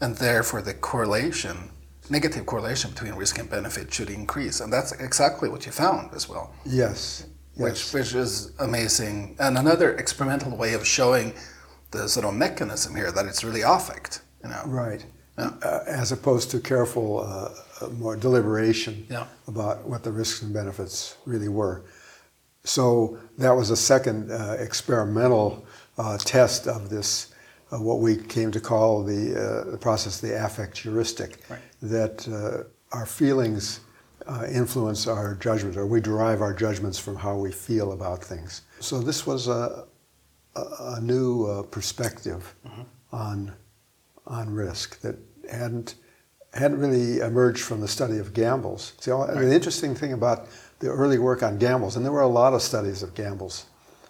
[0.00, 1.70] and therefore the correlation,
[2.10, 6.28] negative correlation between risk and benefit should increase, and that's exactly what you found as
[6.28, 6.52] well.
[6.64, 7.26] Yes.
[7.56, 11.32] Which, which is amazing, and another experimental way of showing
[11.90, 14.62] the sort of mechanism here that it's really affect, you know.
[14.66, 15.04] Right.
[15.36, 15.50] Yeah.
[15.62, 19.26] Uh, as opposed to careful, uh, uh, more deliberation Yeah.
[19.46, 21.82] about what the risks and benefits really were.
[22.64, 25.64] So that was a second uh, experimental
[25.96, 27.28] uh, test of this,
[27.72, 29.34] uh, what we came to call the,
[29.66, 31.60] uh, the process, the affect heuristic, Right.
[31.82, 32.64] that uh,
[32.96, 33.80] our feelings
[34.26, 38.62] uh, influence our judgment, or we derive our judgments from how we feel about things.
[38.80, 39.84] So this was a,
[40.54, 40.60] a,
[40.96, 42.54] a new uh, perspective
[43.12, 43.52] on,
[44.26, 45.16] on risk that
[45.50, 45.94] hadn't,
[46.52, 48.92] hadn't really emerged from the study of gambles.
[49.00, 50.48] See, all- the interesting thing about
[50.80, 53.66] the early work on gambles, and there were a lot of studies of gambles.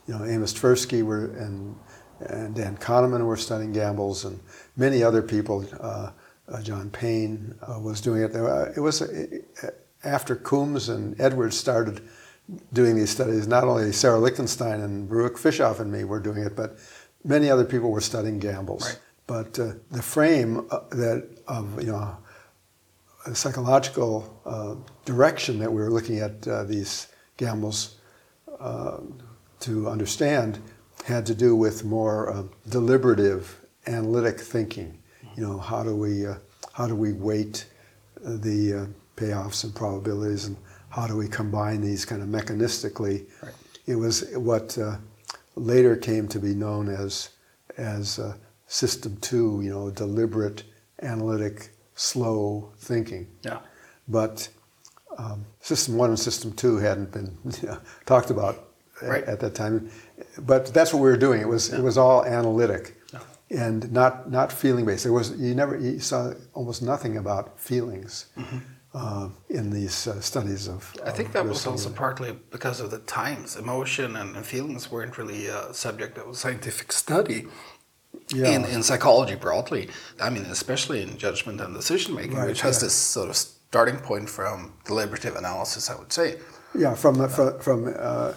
[0.06, 1.76] You know, Amos Tversky were, and,
[2.20, 4.40] and Dan Kahneman were studying gambles, and
[4.76, 5.66] many other people.
[5.80, 6.10] Uh,
[6.50, 8.34] uh, John Payne uh, was doing it.
[8.34, 9.26] Uh, it was uh,
[10.02, 12.00] after Coombs and Edwards started
[12.72, 13.46] doing these studies.
[13.46, 16.78] Not only Sarah Lichtenstein and Baruch Fischhoff and me were doing it, but
[17.24, 18.86] many other people were studying gambles.
[18.86, 18.98] Right.
[19.26, 22.16] But uh, the frame that of you know
[23.26, 27.96] a psychological uh, direction that we were looking at uh, these gambles
[28.58, 28.98] uh,
[29.60, 30.60] to understand
[31.08, 34.98] had to do with more uh, deliberative, analytic thinking.
[35.36, 36.34] You know, how do we uh,
[36.72, 37.66] how do we weight
[38.22, 40.56] the uh, payoffs and probabilities, and
[40.90, 43.26] how do we combine these kind of mechanistically?
[43.42, 43.54] Right.
[43.86, 44.98] It was what uh,
[45.56, 47.30] later came to be known as
[47.78, 48.34] as uh,
[48.66, 49.60] System Two.
[49.62, 50.64] You know, deliberate,
[51.02, 53.26] analytic, slow thinking.
[53.42, 53.60] Yeah.
[54.08, 54.48] But
[55.16, 57.36] um, System One and System Two hadn't been
[58.06, 58.66] talked about
[59.00, 59.22] Right.
[59.24, 59.90] at that time.
[60.40, 61.40] But that's what we were doing.
[61.40, 62.94] It was it was all analytic
[63.50, 65.04] and not not feeling based.
[65.04, 68.26] There was you never you saw almost nothing about feelings
[68.94, 70.92] uh, in these uh, studies of.
[70.94, 71.08] Mm-hmm.
[71.08, 73.56] I think of that was also partly because of the times.
[73.56, 77.46] Emotion and, and feelings weren't really a subject of scientific study
[78.34, 78.54] Yeah.
[78.54, 79.88] in, in psychology broadly.
[80.20, 82.86] I mean, especially in judgment and decision making, Right, which has yeah.
[82.86, 86.36] this sort of starting point from deliberative analysis, I would say.
[86.74, 88.32] Yeah, from the, from from, uh,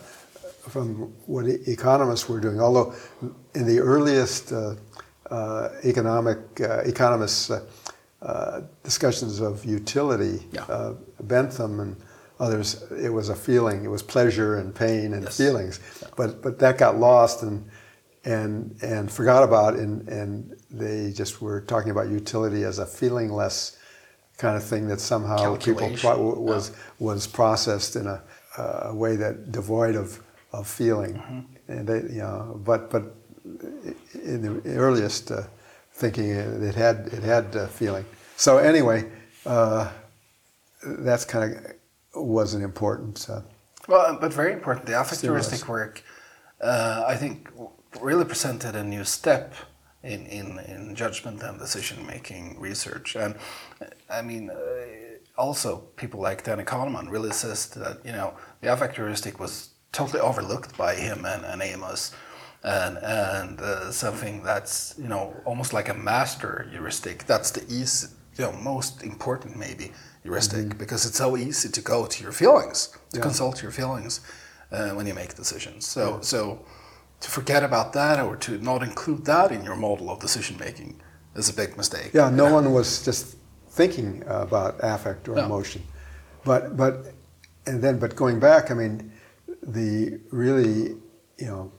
[0.69, 2.59] from what e- economists were doing.
[2.61, 2.93] Although
[3.55, 4.75] in the earliest uh,
[5.29, 7.65] uh, economic uh, economists uh,
[8.21, 10.63] uh, discussions of utility, Yeah.
[10.65, 10.93] uh,
[11.23, 11.95] Bentham and
[12.39, 13.83] others, it was a feeling.
[13.83, 15.37] It was pleasure and pain and Yes.
[15.37, 15.79] feelings.
[16.15, 17.65] But but that got lost and
[18.23, 23.77] and and forgot about, and and they just were talking about utility as a feelingless
[24.37, 25.89] kind of thing that somehow people
[26.43, 28.21] was was processed in a,
[28.57, 30.19] a way that devoid of,
[30.51, 31.71] of feeling, Mm-hmm.
[31.71, 33.03] and they, you know, but but
[34.23, 35.43] in the earliest uh,
[35.93, 38.05] thinking, it had it had uh, feeling.
[38.35, 39.05] So anyway,
[39.45, 39.89] uh,
[40.83, 43.27] that's kind of was an important.
[43.29, 43.41] Uh,
[43.87, 46.03] Well, but very important, the affect heuristic work,
[46.61, 47.49] uh, I think,
[48.01, 49.53] really presented a new step
[50.03, 53.15] in, in, in judgment and decision making research.
[53.15, 53.35] And
[53.81, 53.85] uh,
[54.19, 54.55] I mean, uh,
[55.41, 60.19] also people like Danny Kahneman really says that, you know, the affect heuristic was totally
[60.21, 62.11] overlooked by him and, and Amos.
[62.63, 67.25] And, and uh, something that's, you know, almost like a master heuristic.
[67.25, 72.05] That's the easy, you know, most important maybe heuristic because it's so easy to go
[72.05, 73.17] to your feelings, to Mm-hmm.
[73.17, 73.21] Yeah.
[73.23, 74.21] consult your feelings
[74.71, 75.87] uh, when you make decisions.
[75.87, 76.63] So, so
[77.21, 81.01] to forget about that or to not include that in your model of decision making
[81.35, 82.11] is a big mistake.
[82.13, 83.37] yeah, no one was just
[83.71, 85.45] thinking about affect or No.
[85.45, 85.81] emotion,
[86.45, 86.93] but but
[87.65, 89.11] and then but going back, I mean,
[89.63, 90.95] the really
[91.37, 91.71] you know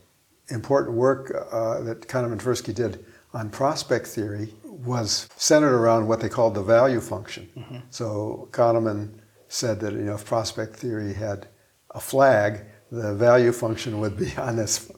[0.48, 6.28] important work uh, that Kahneman Tversky did on prospect theory was centered around what they
[6.28, 7.48] called the value function.
[7.90, 9.10] So Kahneman
[9.48, 11.48] said that you know if prospect theory had
[11.94, 14.90] a flag, the value function would be on this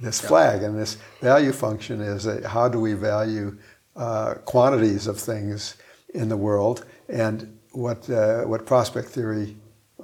[0.00, 3.56] this flag, and this value function is a, how do we value
[3.96, 5.76] uh, quantities of things
[6.14, 9.56] in the world, and what uh, what prospect theory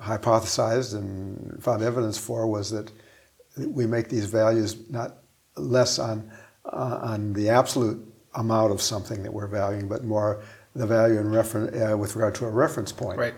[0.02, 2.90] hypothesized and found evidence for was that
[3.56, 5.18] we make these values not
[5.56, 6.30] less on
[6.64, 7.98] uh, on the absolute
[8.34, 10.42] amount of something that we're valuing, but more
[10.74, 13.34] the value in reference uh, with regard to a reference point, Right.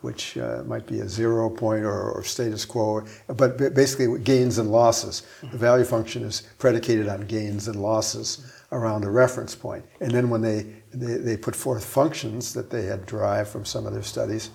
[0.00, 4.56] which uh, might be a zero point or, or status quo, but ba- basically gains
[4.58, 5.22] and losses.
[5.42, 9.84] The value function is predicated on gains and losses around a reference point.
[10.00, 13.86] And then when they, they, they put forth functions that they had derived from some
[13.86, 14.50] of their studies,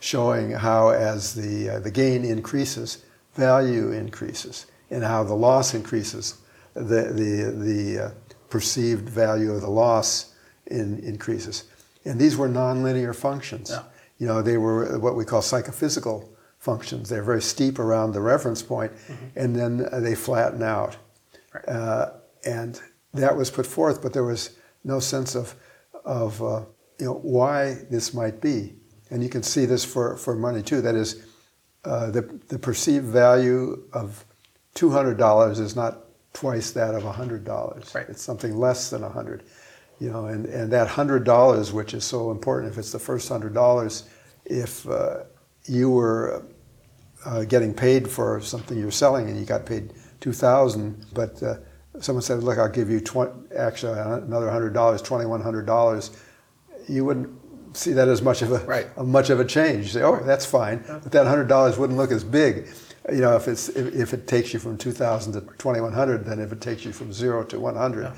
[0.00, 3.04] showing how as the, uh, the gain increases,
[3.34, 6.38] value increases, and how the loss increases,
[6.74, 8.10] the, the, the uh,
[8.48, 10.34] perceived value of the loss
[10.66, 11.64] in, increases.
[12.04, 13.70] And these were nonlinear functions.
[13.70, 13.82] Yeah.
[14.18, 17.08] You know, they were what we call psychophysical functions.
[17.08, 18.92] They're very steep around the reference point,
[19.34, 20.96] and then uh, they flatten out.
[21.52, 21.68] Right.
[21.68, 22.12] Uh,
[22.44, 22.80] and
[23.12, 25.54] that was put forth, but there was no sense of,
[26.04, 26.62] of uh,
[26.98, 28.74] you know, why this might be.
[29.10, 30.80] And you can see this for, for money too.
[30.80, 31.24] That is,
[31.84, 34.24] uh, the, the perceived value of
[34.74, 36.00] $200 is not
[36.32, 37.94] twice that of $100.
[37.94, 38.08] Right.
[38.08, 39.44] It's something less than 100
[39.98, 44.02] you know, and, and that $100, which is so important, if it's the first $100,
[44.44, 45.24] if uh,
[45.64, 46.44] you were
[47.24, 51.56] uh, getting paid for something you're selling and you got paid 2000 but uh,
[52.00, 56.16] someone said, look, I'll give you 20, actually another $100, $2,100,
[56.88, 57.30] you wouldn't
[57.76, 58.86] see that as much of a, Right.
[58.96, 59.84] a much of a change.
[59.86, 62.66] You say, oh, that's fine, but that hundred dollars wouldn't look as big,
[63.12, 65.92] you know, if it's if, if it takes you from two thousand to twenty one
[65.92, 68.12] hundred than if it takes you from zero to one hundred.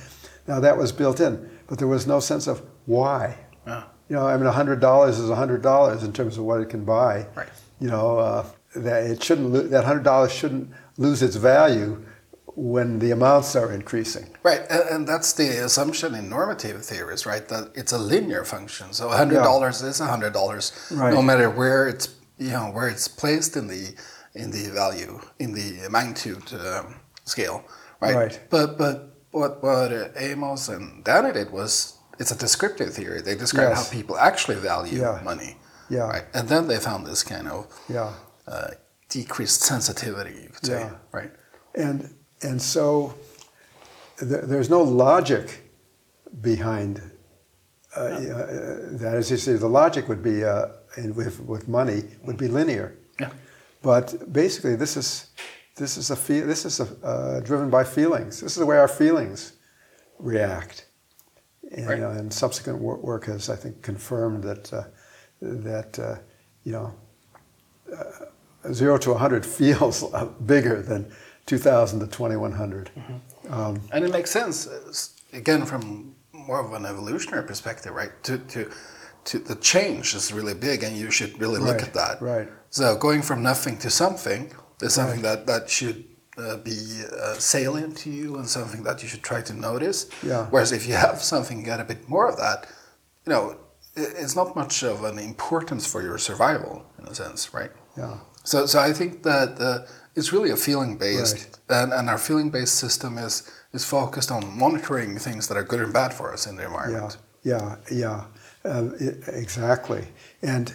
[0.46, 3.36] Now that was built in, but there was no sense of why.
[3.66, 3.84] Yeah.
[4.09, 6.84] You know, I mean, hundred dollars is hundred dollars in terms of what it can
[6.84, 7.26] buy.
[7.34, 7.48] Right.
[7.80, 8.46] You know, uh,
[8.76, 12.02] that it shouldn't lo- that hundred dollars shouldn't lose its value
[12.59, 14.26] when the amounts are increasing.
[14.42, 17.46] Right, and, and that's the assumption in normative theories, right?
[17.48, 18.92] That it's a linear function.
[18.92, 21.14] So hundred dollars is hundred dollars, Right.
[21.14, 23.94] no matter where it's you know where it's placed in the
[24.34, 27.62] in the value in the magnitude um, scale,
[28.00, 28.16] right?
[28.16, 28.40] Right.
[28.50, 28.96] But but
[29.30, 33.20] what what uh, Amos and Danny did was it's a descriptive theory.
[33.22, 33.86] They describe Yes.
[33.86, 35.20] how people actually value Yeah.
[35.22, 35.56] money,
[35.88, 36.09] Yeah.
[36.11, 36.24] right?
[36.34, 38.12] And then they found this kind of Yeah.
[38.48, 38.70] uh,
[39.09, 40.94] decreased sensitivity, you could say, Yeah.
[41.12, 41.32] right?
[41.76, 43.14] And and so
[44.18, 45.61] th- there's no logic
[46.41, 47.01] behind
[47.97, 48.16] uh, uh,
[48.99, 49.14] that.
[49.16, 50.66] As you say, the logic would be uh,
[50.97, 52.97] in, with with money would be linear.
[53.20, 53.30] Yeah.
[53.82, 55.30] But basically, this is
[55.76, 58.41] this is a feel, this is a, uh, driven by feelings.
[58.41, 59.53] This is the way our feelings
[60.18, 60.84] react.
[61.70, 62.01] And, Right.
[62.01, 64.84] know, and subsequent wor- work has, I think, confirmed that uh,
[65.41, 66.16] that uh,
[66.64, 66.95] you know
[67.95, 71.11] uh, zero to hundred feels uh, bigger than
[71.51, 72.86] two thousand to twenty one hundred.
[73.57, 76.14] Um, And it makes sense, uh, again, from
[76.49, 78.12] more of an evolutionary perspective, right?
[78.28, 78.61] To, to,
[79.28, 82.14] to the change is really big, and you should really look Right, at that.
[82.34, 82.49] right.
[82.70, 84.42] So going from nothing to something
[84.86, 85.99] is something that that should
[86.44, 86.78] uh, be
[87.24, 89.99] uh, salient to you, and something that you should try to notice.
[90.22, 90.46] Yeah.
[90.53, 92.59] Whereas if you have something, you get a bit more of that.
[93.24, 93.42] You know,
[94.01, 97.72] i- it's not much of an importance for your survival, in a sense, right?
[98.01, 98.16] yeah.
[98.44, 99.78] So, so I think that uh,
[100.18, 101.82] it's really a feeling based, Right.
[101.82, 103.34] and, and our feeling based system is
[103.72, 107.18] is focused on monitoring things that are good and bad for us in the environment.
[107.42, 108.24] yeah, yeah,
[108.64, 109.04] um, i
[109.44, 110.02] exactly.
[110.42, 110.66] And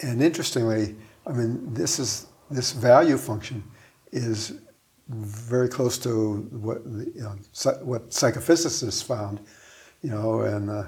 [0.00, 0.94] and interestingly,
[1.26, 3.62] I mean, this is this value function
[4.12, 4.52] is
[5.08, 6.10] very close to
[6.66, 7.34] what the, you know,
[7.90, 9.40] what psychophysicists found,
[10.02, 10.82] you know, in the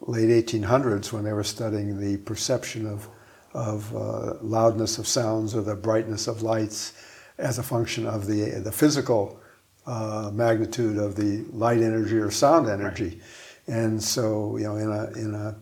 [0.00, 3.08] late 1800s when they were studying the perception of
[3.52, 6.92] of uh, loudness of sounds or the brightness of lights
[7.40, 9.40] as a function of the the physical
[9.86, 13.20] uh, magnitude of the light energy or sound energy.
[13.66, 15.56] And so, you know, in a in a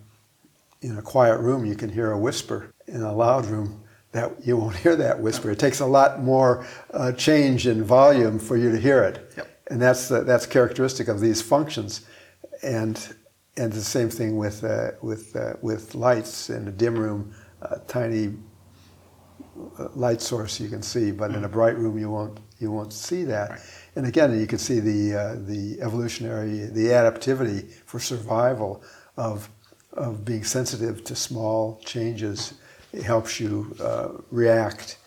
[0.83, 2.72] in a quiet room, you can hear a whisper.
[2.87, 5.51] In a loud room, that you won't hear that whisper.
[5.51, 9.31] It takes a lot more uh, change in volume for you to hear it.
[9.37, 9.64] Yep.
[9.70, 12.07] And that's the, that's characteristic of these functions.
[12.62, 13.14] And
[13.57, 17.79] and the same thing with uh, with uh, with lights in a dim room, a
[17.81, 18.35] tiny
[19.94, 23.24] light source you can see, but in a bright room you won't you won't see
[23.24, 23.50] that.
[23.50, 23.61] Right.
[23.96, 28.82] And again, you can see the uh, the evolutionary the adaptivity for survival
[29.16, 29.48] of
[29.92, 32.54] of being sensitive to small changes.
[32.92, 34.98] It helps you uh, react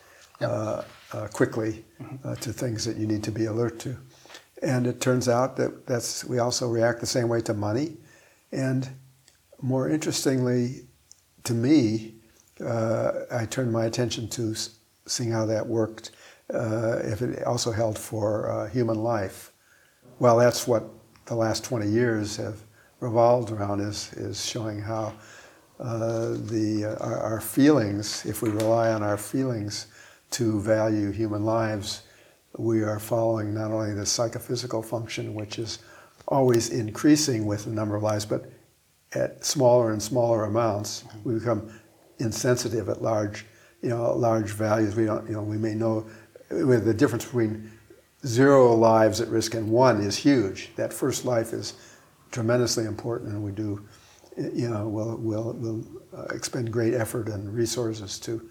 [0.42, 0.84] uh,
[1.14, 1.84] uh, quickly
[2.24, 3.98] uh, to things that you need to be alert to.
[4.62, 7.98] And it turns out that that's we also react the same way to money.
[8.52, 8.90] And
[9.62, 10.88] more interestingly,
[11.44, 12.16] to me,
[12.64, 14.56] uh, I turned my attention to
[15.06, 16.12] seeing how that worked,
[16.54, 19.52] uh, if it also held for uh, human life.
[20.20, 20.84] Well, that's what
[21.26, 22.62] the last 20 years have
[23.00, 25.14] revolved around is, is showing how
[25.80, 29.88] uh, the, uh, our, our feelings, if we rely on our feelings
[30.30, 32.04] to value human lives,
[32.58, 35.80] we are following not only the psychophysical function, which is
[36.28, 38.52] always increasing with the number of lives, but
[39.14, 41.70] at smaller and smaller amounts, we become
[42.22, 43.46] insensitive at large,
[43.82, 44.96] you know, large values.
[44.96, 46.06] We don't, you know, we may know
[46.50, 47.72] with the difference between
[48.26, 50.70] zero lives at risk and one is huge.
[50.76, 51.74] That first life is
[52.32, 53.86] tremendously important, and we do,
[54.38, 55.86] you know, we'll, we'll, we'll
[56.18, 58.50] uh, expend great effort and resources to,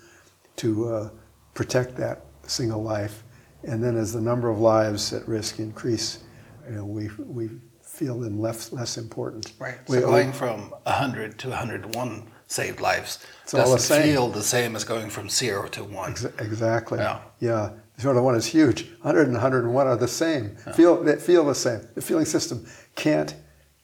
[0.57, 1.11] to uh,
[1.55, 3.23] protect that single life.
[3.65, 6.21] And then as the number of lives at risk increase,
[6.69, 7.51] you know, we, we
[7.83, 9.53] feel them less, less important.
[9.59, 9.77] Right.
[9.89, 14.85] We- So going from 100 to 101 saved lives It's doesn't feel the same as
[14.85, 16.11] going from zero to one.
[16.11, 16.99] Ex- Exactly.
[16.99, 17.21] Yeah.
[17.39, 17.71] Yeah.
[18.01, 18.83] Zero to one is huge.
[19.03, 20.57] 100 and 101 are the same.
[20.75, 21.81] Feel they feel the same.
[21.95, 23.35] The feeling system can't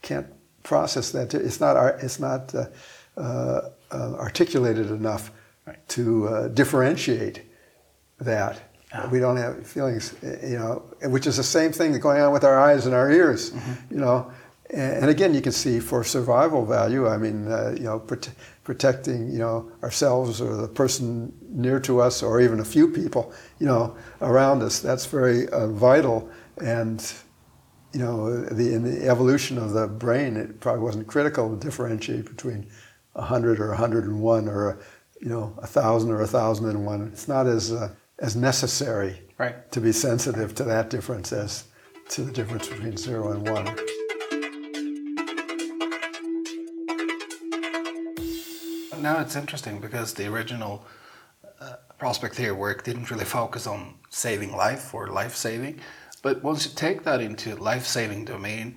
[0.02, 0.26] can't
[0.62, 1.32] process that.
[1.34, 2.66] It's not it's not uh,
[3.16, 3.60] uh,
[4.26, 5.30] articulated enough
[5.66, 5.88] Right.
[5.88, 7.42] to uh, differentiate
[8.20, 8.54] that.
[8.92, 9.10] Yeah.
[9.10, 12.44] We don't have feelings, eh, you know, which is the same thing going on with
[12.44, 13.94] our eyes and our ears, Mm-hmm.
[13.94, 14.30] you know.
[14.70, 17.06] And again, you can see for survival value.
[17.08, 22.00] I mean, uh, you know, prote- protecting, you know, ourselves or the person near to
[22.00, 24.80] us, or even a few people, you know, around us.
[24.80, 26.28] That's very uh, vital.
[26.60, 27.00] And
[27.92, 32.26] you know, the in the evolution of the brain, it probably wasn't critical to differentiate
[32.26, 32.66] between
[33.14, 34.78] hundred or hundred and one, or
[35.20, 37.08] you know, a thousand or a thousand and one.
[37.12, 39.70] It's not as uh, as necessary Right.
[39.72, 41.64] to be sensitive to that difference as
[42.08, 43.66] to the difference between zero and one.
[49.00, 50.84] Now it's interesting because the original
[51.60, 55.80] uh, prospect theory work didn't really focus on saving life or life saving.
[56.22, 58.76] But once you take that into life saving domain,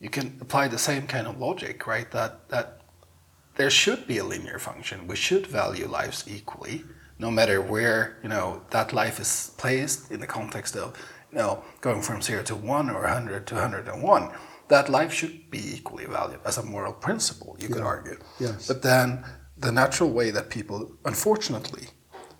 [0.00, 2.10] you can apply the same kind of logic, right?
[2.10, 2.80] That that
[3.56, 5.06] there should be a linear function.
[5.06, 6.84] We should value lives equally,
[7.18, 10.96] no matter where you know that life is placed in the context of
[11.32, 14.30] you know going from zero to one or hundred to hundred and one.
[14.68, 17.56] That life should be equally valued as a moral principle.
[17.60, 18.18] You could argue.
[18.40, 18.66] Yes.
[18.66, 19.24] But then
[19.58, 21.88] the natural way that people, unfortunately,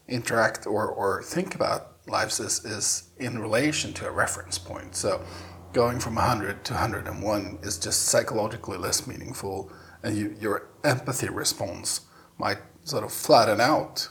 [0.09, 4.95] interact or, or think about lives is, is in relation to a reference point.
[4.95, 5.25] So
[5.73, 12.03] going from 100 to 101 is just psychologically less meaningful, and you, your empathy response
[12.39, 14.09] might sort of flatten out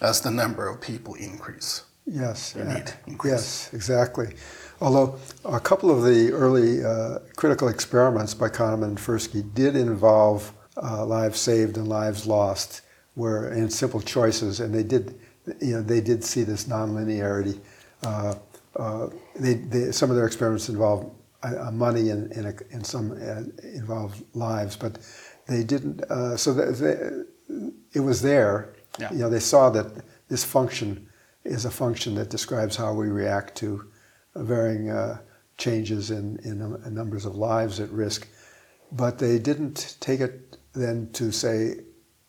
[0.00, 1.84] as the number of people increase.
[2.06, 2.56] Yes.
[2.56, 3.32] Uh, increase.
[3.32, 4.34] Yes, exactly.
[4.80, 10.54] Although a couple of the early uh, critical experiments by Kahneman and Tversky did involve
[10.82, 12.82] uh, lives saved and lives lost,
[13.16, 15.18] were in simple choices, and they did,
[15.60, 17.58] you know, they did see this nonlinearity.
[18.02, 18.34] Uh,
[18.76, 21.10] uh, they, they, some of their experiments involved
[21.42, 24.98] uh, money and, and, a- and some uh, involved lives, but
[25.46, 26.02] they didn't.
[26.10, 27.56] Uh, so that they,
[27.92, 28.74] it was there.
[29.00, 29.12] Yeah.
[29.12, 31.08] You know, they saw that this function
[31.44, 33.84] is a function that describes how we react to
[34.36, 35.18] varying uh,
[35.56, 38.28] changes in, in num- numbers of lives at risk.
[38.92, 40.47] But they didn't take it
[40.78, 41.80] then to say,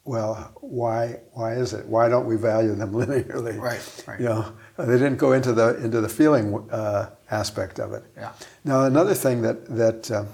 [0.04, 1.86] well, why why is it?
[1.86, 3.60] Why don't we value them linearly?
[3.60, 4.20] Right, right.
[4.20, 8.04] You know, they didn't go into the into the feeling uh, aspect of it.
[8.18, 8.32] Yeah.
[8.64, 10.28] Now another thing that that um,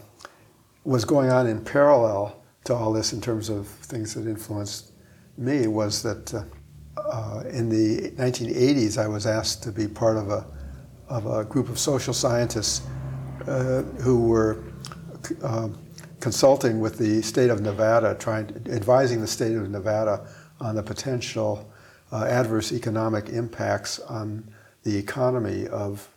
[0.86, 4.92] was going on in parallel to all this in terms of things that influenced
[5.38, 6.44] me was that uh,
[7.12, 10.48] uh, in the 1980s I was asked to be part of a
[11.10, 12.88] of a group of social scientists
[13.48, 14.64] uh, who were
[15.44, 15.78] um,
[16.26, 20.28] consulting with the state of Nevada, trying advising the state of Nevada
[20.60, 21.72] on the potential
[22.12, 24.44] uh, adverse economic impacts on
[24.82, 26.10] the economy of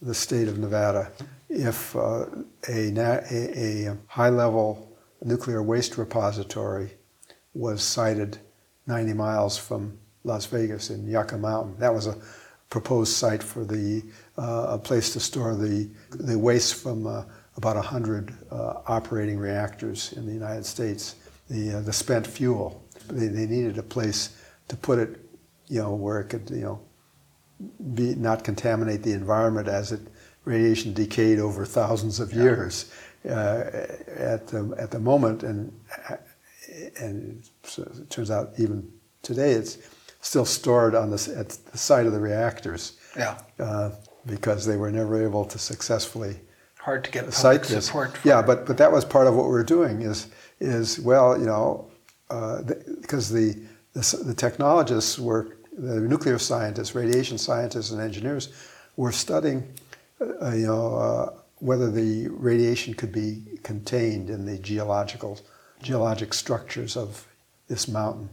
[0.00, 1.12] the state of Nevada
[1.50, 2.24] if uh,
[2.70, 6.92] a, a, a high-level nuclear waste repository
[7.52, 8.38] was sited
[8.86, 11.76] 90 miles from Las Vegas in Yucca Mountain.
[11.78, 12.16] That was a
[12.70, 14.04] proposed site for the
[14.38, 17.24] uh, a place to store the the waste from uh,
[17.60, 21.16] about 100 uh, operating reactors in the United States,
[21.50, 22.82] the uh, the spent fuel.
[23.08, 24.36] They, they needed a place
[24.68, 25.20] to put it,
[25.68, 26.80] you know, where it could, you know,
[27.94, 30.00] be not contaminate the environment as it
[30.46, 32.90] radiation decayed over thousands of years.
[33.28, 33.86] Uh,
[34.16, 35.70] at the at the moment, and
[36.98, 38.90] and so it turns out even
[39.22, 39.76] today it's
[40.22, 43.36] still stored on the at the site of the reactors Yeah.
[43.58, 43.90] uh,
[44.24, 46.36] because they were never able to successfully
[46.82, 49.44] Hard to get public cite support for Yeah, but but that was part of what
[49.44, 50.28] we were doing is
[50.60, 51.90] is well, you know,
[52.30, 52.62] uh,
[53.00, 53.54] because the,
[53.92, 58.48] the the technologists were the nuclear scientists, radiation scientists, and engineers
[58.96, 59.62] were studying,
[60.20, 65.38] uh, you know, uh, whether the radiation could be contained in the geological
[65.82, 67.26] geologic structures of
[67.68, 68.28] this mountain.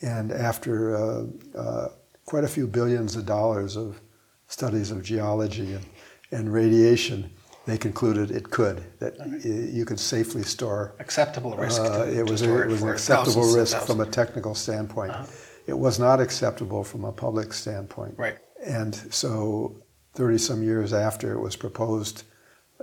[0.00, 1.24] And after uh,
[1.56, 1.88] uh,
[2.24, 4.00] quite a few billions of dollars of
[4.48, 5.84] studies of geology and,
[6.30, 7.30] and radiation,
[7.66, 10.94] they concluded it could, that y- you could safely store.
[10.98, 11.80] Acceptable risk.
[11.80, 15.12] uh, to, it was, a, it was an acceptable risk from a technical standpoint.
[15.12, 15.26] Uh-huh.
[15.66, 18.14] It was not acceptable from a public standpoint.
[18.18, 18.38] Right.
[18.64, 19.76] And so,
[20.14, 22.24] 30 some years after it was proposed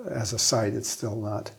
[0.10, 1.52] as a site, it's still not.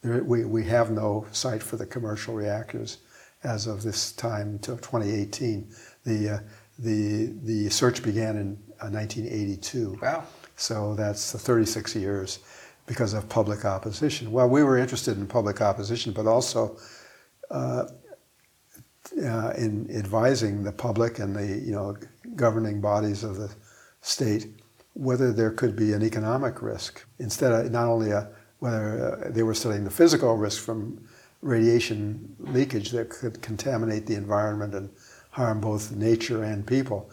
[0.00, 2.98] There, we, we have no site for the commercial reactors
[3.44, 5.68] as of this time until 2018.
[6.04, 6.38] The, uh,
[6.78, 9.98] the, the search began in uh, 1982.
[10.00, 10.24] Wow.
[10.56, 12.40] So that's the 36 years
[12.86, 14.32] because of public opposition.
[14.32, 16.76] Well, we were interested in public opposition, but also
[17.50, 17.84] uh,
[19.24, 21.96] uh, in advising the public and the you know
[22.36, 23.54] governing bodies of the
[24.00, 24.46] state
[24.94, 28.28] whether there could be an economic risk instead of not only a,
[28.58, 31.02] whether uh, they were studying the physical risk from
[31.40, 34.90] radiation leakage that could contaminate the environment and
[35.30, 37.10] harm both nature and people,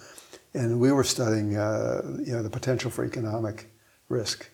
[0.54, 3.72] and we were studying uh, you know the potential for economic
[4.10, 4.50] risk.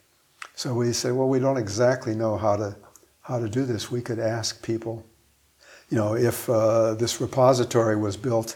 [0.55, 2.75] So we say, well, we don't exactly know how to
[3.21, 3.89] how to do this.
[3.91, 5.05] We could ask people
[5.89, 8.55] you know, if uh, this repository was built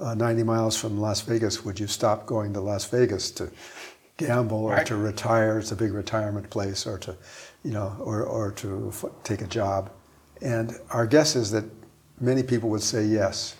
[0.00, 3.50] uh, 90 miles from Las Vegas, would you stop going to Las Vegas to
[4.18, 4.86] gamble or Right.
[4.86, 5.58] to retire?
[5.58, 7.16] It's a big retirement place, or to,
[7.64, 9.90] you know, or, or to f- take a job.
[10.42, 11.64] And our guess is that
[12.20, 13.56] many people would say yes.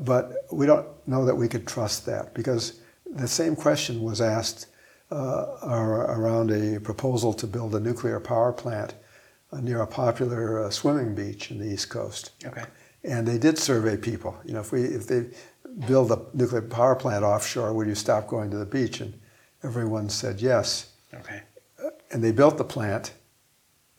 [0.00, 2.78] But we don't know that we could trust that because
[3.12, 4.66] the same question was asked
[5.10, 8.94] around a proposal to build a nuclear power plant
[9.52, 12.32] uh, near a popular uh, swimming beach in the East Coast.
[12.44, 12.64] Okay.
[13.04, 14.36] And they did survey people.
[14.44, 15.26] You know, if we if they
[15.86, 19.00] build a nuclear power plant offshore, would you stop going to the beach?
[19.00, 19.18] And
[19.62, 20.92] everyone said yes.
[21.14, 21.42] Okay.
[22.10, 23.12] And they built the plant,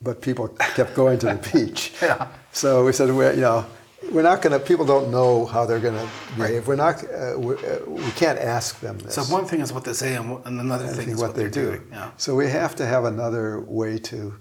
[0.02, 1.94] but people kept going to the beach.
[2.02, 2.28] Yeah.
[2.52, 3.66] So we said, we're, you know,
[4.12, 6.68] we're not going to, people don't know how they're going to behave.
[6.68, 9.16] We're not, uh, we, uh, we can't ask them this.
[9.16, 11.36] So one thing is what they say, and, and another I thing is what, what,
[11.36, 11.72] they they're do.
[11.72, 11.88] doing.
[11.92, 12.12] Yeah.
[12.18, 14.36] So we have to have another way to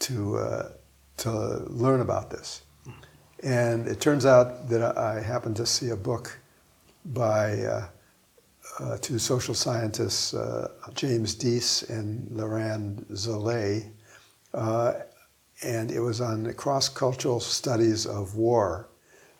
[0.00, 0.68] to uh,
[1.18, 1.30] to
[1.68, 2.62] learn about this.
[3.42, 6.38] And it turns out that I happened to see a book
[7.04, 7.88] by uh,
[8.78, 13.90] uh, two social scientists, uh, James Deese and Lorand Szalay,
[14.54, 14.92] uh,
[15.62, 18.88] and it was on the cross-cultural studies of war.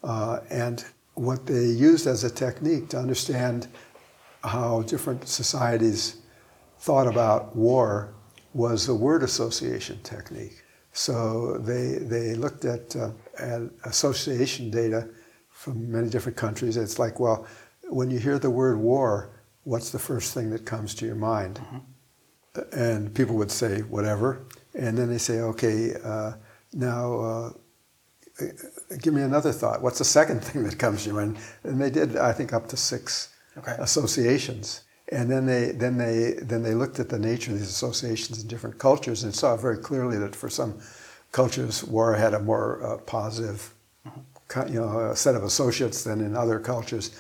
[0.02, 3.68] Uh, and what they used as a technique to understand
[4.42, 6.16] how different societies
[6.80, 8.14] thought about war
[8.54, 10.62] was the word association technique.
[10.92, 15.08] So they, they looked at, uh, at association data
[15.50, 16.76] from many different countries.
[16.76, 17.46] It's like, well,
[17.88, 21.60] when you hear the word war, what's the first thing that comes to your mind?
[22.72, 24.44] And people would say, whatever.
[24.74, 26.32] And then they say, okay, uh,
[26.72, 27.50] now uh,
[29.00, 29.82] give me another thought.
[29.82, 31.38] What's the second thing that comes to your mind?
[31.64, 33.76] And they did, I think, up to six Okay.
[33.78, 34.82] associations.
[35.10, 38.48] And then they then they then they looked at the nature of these associations in
[38.48, 40.80] different cultures and saw very clearly that for some
[41.32, 43.74] cultures, war had a more uh, positive,
[44.48, 47.10] co- you know, set of associates than in other cultures.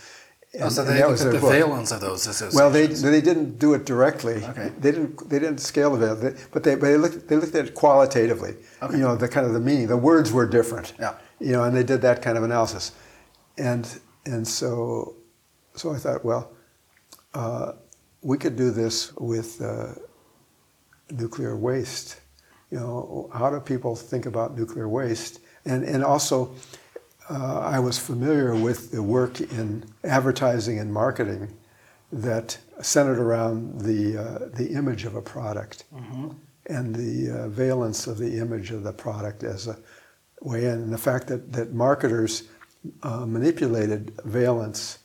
[0.60, 1.50] Oh, so they looked at the book.
[1.50, 2.54] valence of those associations.
[2.54, 4.44] Well, they they didn't do it directly.
[4.44, 4.70] Okay.
[4.78, 7.54] They didn't they didn't scale the value, they- but they but they looked they looked
[7.54, 8.56] at it qualitatively.
[8.82, 8.96] Okay.
[8.96, 9.86] You know, the kind of the meaning.
[9.88, 10.92] The words were different.
[11.00, 11.14] Yeah.
[11.40, 12.92] You know, and they did that kind of analysis,
[13.56, 13.88] and
[14.26, 15.14] and so
[15.74, 16.52] so I thought, well,
[17.32, 17.72] uh,
[18.20, 19.94] we could do this with uh,
[21.10, 22.20] nuclear waste.
[22.70, 25.40] You know, how do people think about nuclear waste?
[25.64, 26.54] And and also,
[27.30, 31.56] uh, I was familiar with the work in advertising and marketing
[32.12, 35.84] that centered around the uh, the image of a product
[36.66, 39.76] and the uh, valence of the image of the product as a
[40.40, 42.44] way in, and the fact that that marketers
[43.02, 44.98] uh, manipulated valence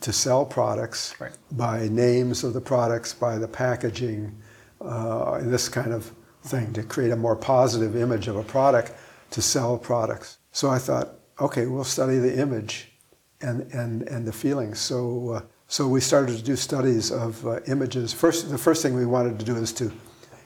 [0.00, 1.32] to sell products Right.
[1.52, 4.34] by names of the products, by the packaging,
[4.80, 6.12] uh, this kind of
[6.44, 8.92] thing to create a more positive image of a product
[9.30, 10.38] to sell products.
[10.52, 11.08] So I thought,
[11.40, 12.92] okay, we'll study the image
[13.40, 14.78] and, and, and the feelings.
[14.78, 18.12] So, uh, so we started to do studies of uh, images.
[18.12, 19.92] First, the first thing we wanted to do is to,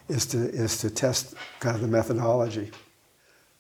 [0.09, 2.70] is to, is to test kind of the methodology.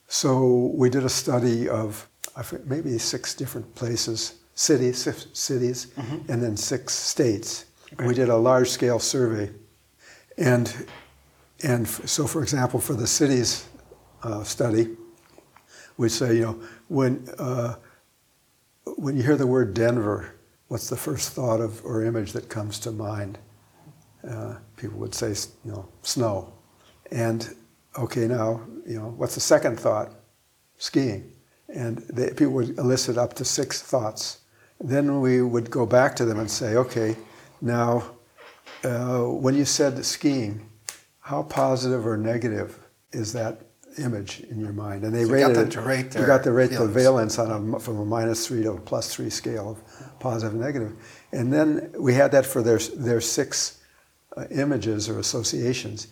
[0.06, 5.88] So we did a study of I forget, maybe six different places, cities, six cities,
[6.28, 7.66] and then six states.
[7.96, 9.52] And we did a large scale survey.
[10.36, 10.74] And,
[11.62, 13.68] and f- so, for example, for the cities
[14.24, 14.96] uh, study,
[15.96, 17.76] we say, you know, when, uh,
[18.96, 20.34] when you hear the word Denver,
[20.68, 23.38] what's the first thought of or image that comes to mind?
[24.28, 25.28] Uh, people would say,
[25.64, 26.52] you know, snow.
[27.10, 27.54] And
[27.98, 30.12] okay, now, you know, what's the second thought?
[30.78, 31.32] Skiing.
[31.68, 34.40] And they, people would elicit up to six thoughts.
[34.80, 37.16] Then we would go back to them and say, okay,
[37.60, 38.10] now,
[38.82, 40.68] uh, when you said skiing,
[41.20, 42.78] how positive or negative
[43.12, 43.60] is that
[43.98, 45.04] image in your mind?
[45.04, 46.94] And they So rated got them it- rate you got to rate the feelings.
[46.94, 50.62] valence on a, from a minus three to a plus three scale of positive and
[50.62, 50.92] negative.
[51.32, 53.80] And then we had that for their, their six
[54.36, 56.08] uh, images or associations.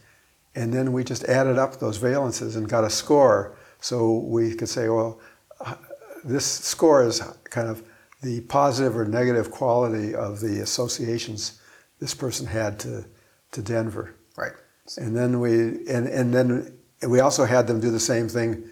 [0.55, 3.57] And then we just added up those valences and got a score.
[3.81, 5.21] So we could say, well,
[5.61, 5.77] uh,
[6.25, 7.83] this score is kind of
[8.23, 11.61] the positive or negative quality of the associations
[11.99, 13.05] this person had to,
[13.53, 14.15] to Denver.
[14.37, 14.53] Right.
[14.99, 15.53] And then we
[15.89, 16.77] and, and then
[17.09, 18.65] we also had them do the same thing,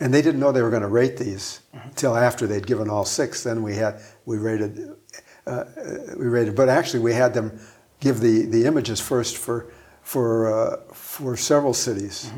[0.00, 3.04] and they didn't know they were going to rate these until after they'd given all
[3.04, 3.42] six.
[3.42, 4.90] Then we had we rated
[5.46, 5.64] uh,
[6.16, 7.60] we rated, but actually we had them
[8.00, 9.72] give the, the images first for
[10.02, 12.30] for uh, for several cities.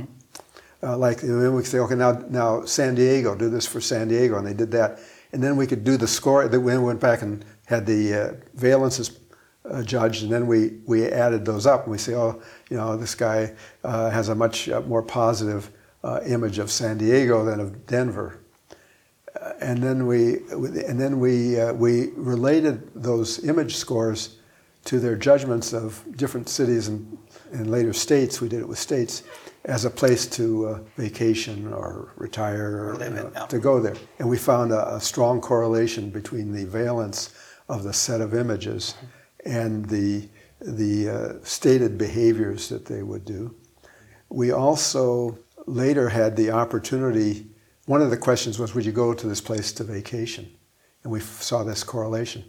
[0.82, 3.80] Uh, like and then we could say, okay, now now San Diego, do this for
[3.80, 4.98] San Diego, and they did that,
[5.32, 6.48] and then we could do the score.
[6.48, 9.16] Then we went back and had the uh, valences
[9.70, 11.84] uh, judged, and then we, we added those up.
[11.84, 13.54] And we say, oh, you know, this guy
[13.84, 15.70] uh, has a much uh, more positive
[16.02, 18.40] uh, image of San Diego than of Denver.
[19.40, 20.38] Uh, and then we
[20.88, 24.38] and then we uh, we related those image scores
[24.84, 27.18] to their judgments of different cities and,
[27.52, 28.40] and later states.
[28.40, 29.22] We did it with states
[29.66, 33.94] as a place to uh, vacation or retire or, live you know, to go there.
[34.18, 37.34] And we found a, a strong correlation between the valence
[37.68, 38.94] of the set of images
[39.44, 40.28] and the,
[40.60, 43.54] the uh, stated behaviors that they would do.
[44.28, 47.46] We also later had the opportunity,
[47.86, 50.48] one of the questions was, would you go to this place to vacation?
[51.02, 52.44] And we f- saw this correlation.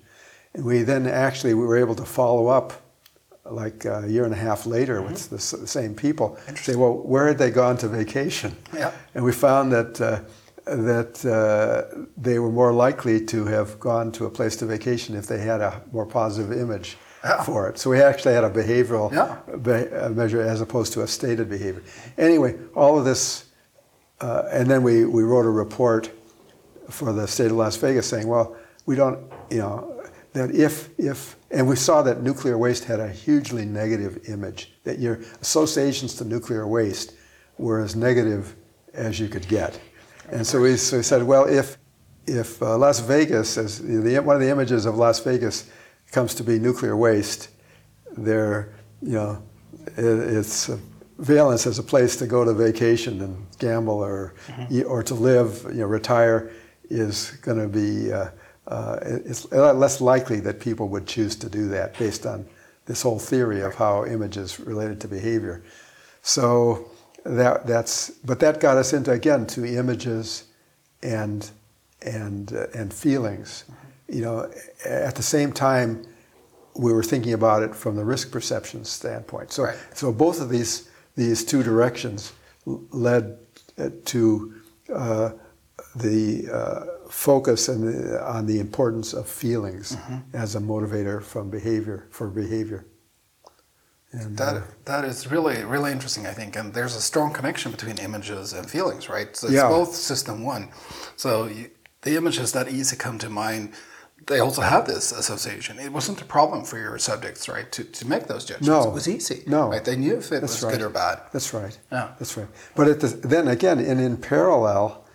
[0.54, 2.74] And we then actually we were able to follow up
[3.46, 6.38] like a year and a half later with the, s- the same people.
[6.56, 8.56] Say, well, where had they gone to vacation?
[8.74, 8.92] Yeah.
[9.16, 10.20] And we found that uh,
[10.76, 15.28] that uh, they were more likely to have gone to a place to vacation if
[15.28, 17.44] they had a more positive image Yeah.
[17.44, 17.78] for it.
[17.78, 19.38] So we actually had a behavioral Yeah.
[19.58, 21.84] be- uh, measure as opposed to a stated behavior.
[22.18, 23.46] Anyway, all of this,
[24.22, 26.10] uh, and then we, we wrote a report
[26.90, 28.56] for the state of Las Vegas saying, well,
[28.86, 29.20] we don't,
[29.50, 30.02] you know,
[30.34, 34.98] that if, if, and we saw that nuclear waste had a hugely negative image, that
[35.00, 37.14] your associations to nuclear waste
[37.58, 38.56] were as negative
[38.94, 39.80] as you could get.
[40.32, 41.78] And so we, so we said, well, if,
[42.26, 45.70] if uh, Las Vegas, as the, one of the images of Las Vegas
[46.12, 47.50] comes to be nuclear waste,
[48.18, 49.44] there, you know,
[49.98, 50.78] it, it's uh,
[51.18, 54.34] valence as a place to go to vacation and gamble or
[54.86, 56.52] or to live, you know, retire
[56.90, 58.12] is going to be.
[58.12, 58.30] Uh,
[58.68, 62.46] uh, it's a lot less likely that people would choose to do that based on
[62.86, 65.64] this whole theory of how images related to behavior.
[66.22, 66.91] So
[67.24, 70.46] that that's but that got us into again to images
[71.04, 71.50] and
[72.02, 73.66] and uh, and feelings.
[74.08, 74.52] You know,
[74.86, 76.04] at the same time,
[76.76, 79.52] we were thinking about it from the risk perception standpoint.
[79.52, 79.78] So Right.
[79.94, 82.34] so both of these these two directions
[82.68, 83.38] l- led
[83.78, 84.54] uh, to
[84.94, 85.30] uh,
[85.96, 89.98] the uh, focus and the, on the importance of feelings
[90.34, 92.86] as a motivator from behavior for behavior.
[94.14, 97.72] And, That uh, that is really really interesting, I think, and there's a strong connection
[97.72, 99.36] between images and feelings, right?
[99.36, 99.70] So it's Yeah.
[99.70, 100.70] both system one.
[101.16, 101.70] So you,
[102.02, 103.72] the images that easy come to mind,
[104.28, 105.80] they also have this association.
[105.80, 108.68] It wasn't a problem for your subjects, right, to, to make those judgments.
[108.68, 108.90] No.
[108.90, 109.44] it was easy.
[109.48, 109.70] No.
[109.70, 109.84] right?
[109.84, 110.88] They knew if it That's was good right.
[110.88, 111.22] or bad.
[111.32, 111.78] That's right.
[111.92, 112.10] Yeah.
[112.20, 112.48] That's right.
[112.76, 115.06] But at the, then again, and in parallel,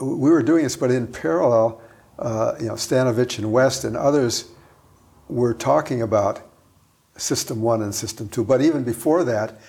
[0.00, 1.80] we were doing this, but in parallel,
[2.18, 4.46] uh, you know, Stanovich and West and others
[5.28, 6.40] were talking about
[7.16, 8.44] system one and system two.
[8.44, 9.60] But even before that,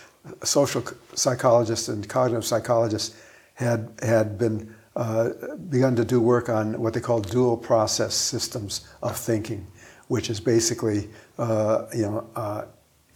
[0.43, 0.83] social
[1.13, 3.15] psychologists and cognitive psychologists
[3.53, 5.29] had had been uh,
[5.69, 9.67] begun to do work on what they call dual process systems of thinking,
[10.07, 12.65] which is basically uh, you know uh,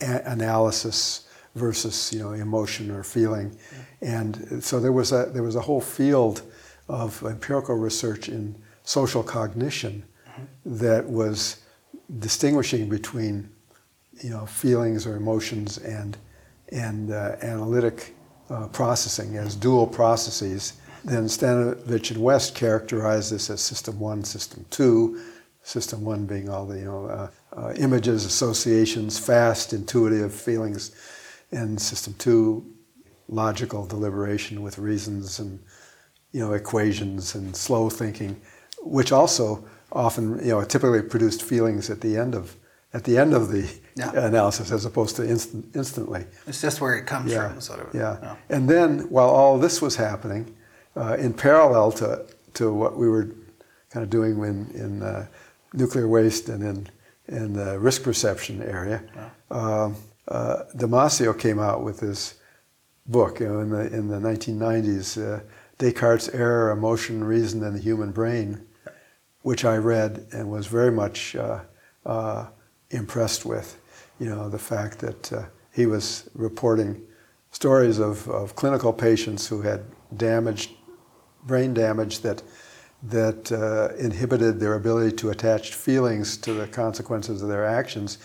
[0.01, 3.55] a- analysis versus you know emotion or feeling,
[4.01, 6.41] and so there was a there was a whole field
[6.87, 10.03] of empirical research in social cognition
[10.65, 11.61] that was
[12.17, 13.49] distinguishing between
[14.21, 16.17] you know feelings or emotions and
[16.71, 18.15] and uh, analytic
[18.49, 20.73] uh, processing as dual processes.
[21.03, 25.21] Then Stanovich and West characterize this as system one, system two.
[25.63, 30.91] System one being all the you know uh, uh, images, associations, fast, intuitive feelings,
[31.51, 32.65] and system two,
[33.27, 35.59] logical deliberation with reasons and
[36.31, 38.39] you know equations and slow thinking,
[38.81, 42.55] which also often you know typically produced feelings at the end of
[42.93, 43.69] at the end of the
[43.99, 44.25] Yeah.
[44.27, 46.25] analysis as opposed to instant, instantly.
[46.47, 47.93] It's just where it comes Yeah, from, sort of.
[47.93, 48.35] yeah.
[48.49, 50.55] And then while all this was happening,
[50.95, 53.27] uh, in parallel to to what we were
[53.91, 55.25] kind of doing in in uh,
[55.73, 56.87] nuclear waste and in
[57.27, 59.01] in the risk perception area,
[59.51, 59.95] um,
[60.27, 62.35] uh, Damasio came out with this
[63.05, 65.39] book you know, in the in the 1990s, uh,
[65.77, 68.65] Descartes' Error, Emotion, Reason, and the Human Brain,
[69.43, 71.59] which I read and was very much uh,
[72.05, 72.47] uh,
[72.91, 73.77] impressed with.
[74.19, 77.01] You know, the fact that uh, he was reporting
[77.51, 79.83] stories of, of clinical patients who had
[80.15, 80.71] damaged
[81.45, 82.43] brain damage that
[83.01, 88.17] that uh, inhibited their ability to attach feelings to the consequences of their actions.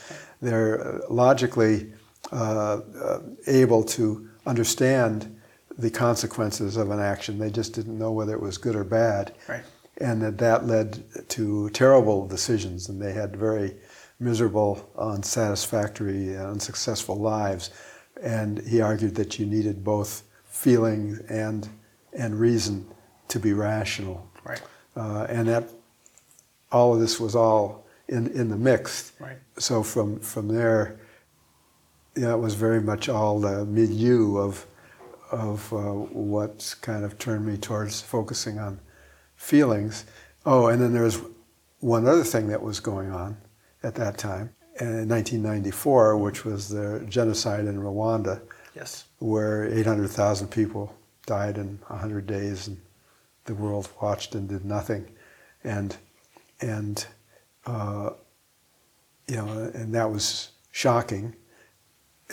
[0.43, 1.93] They're uh, logically
[2.33, 5.41] uh, uh, able to understand
[5.79, 7.39] the consequences of an action.
[7.39, 9.35] They just didn't know whether it was good or bad.
[9.49, 9.63] Right.
[9.99, 13.77] And that that led to terrible decisions, and they had very
[14.19, 17.71] miserable, unsatisfactory, unsuccessful lives.
[18.23, 21.69] And he argued that you needed both feeling and
[22.13, 22.87] and reason
[23.27, 24.31] to be rational.
[24.45, 24.63] Right.
[24.97, 25.69] Uh, and that
[26.71, 29.13] all of this was all in, in the mix.
[29.19, 29.39] Right.
[29.59, 31.01] So from from there,
[32.17, 34.67] yeah, it was very much all the milieu of
[35.33, 38.79] of uh, what kind of turned me towards focusing on
[39.37, 40.05] feelings.
[40.47, 41.21] Oh, and then there was
[41.81, 43.37] one other thing that was going on
[43.85, 48.41] at that time in 1994, which was the genocide in Rwanda,
[48.75, 49.05] Yes.
[49.19, 50.93] where 800,000 people
[51.27, 52.81] died in 100 days, and
[53.45, 55.07] the world watched and did nothing,
[55.63, 55.97] and
[56.61, 57.07] and
[57.67, 58.11] uh,
[59.29, 61.35] you know, and that was shocking.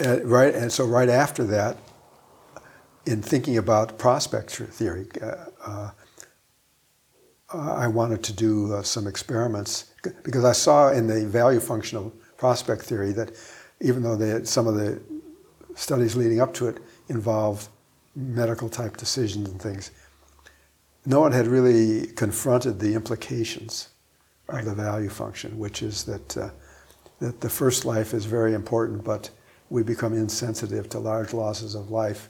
[0.03, 1.77] Uh, right, and so right after that,
[3.05, 5.35] in thinking about prospect theory, uh,
[5.65, 5.91] uh,
[7.53, 9.90] uh, I wanted to do uh, some experiments
[10.23, 13.31] because I saw in the value functional prospect theory that
[13.79, 15.01] even though had, some of the
[15.75, 16.79] studies leading up to it
[17.09, 17.69] involved
[18.15, 19.91] medical type decisions and things,
[21.05, 23.89] no one had really confronted the implications
[24.49, 26.49] of the value function, which is that uh,
[27.21, 29.29] that the first life is very important, but
[29.69, 32.29] we become insensitive to large losses of life.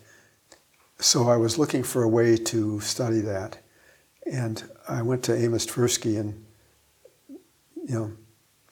[0.99, 3.57] So I was looking for a way to study that,
[4.31, 6.45] and I went to Amos Tversky and
[7.91, 8.11] you know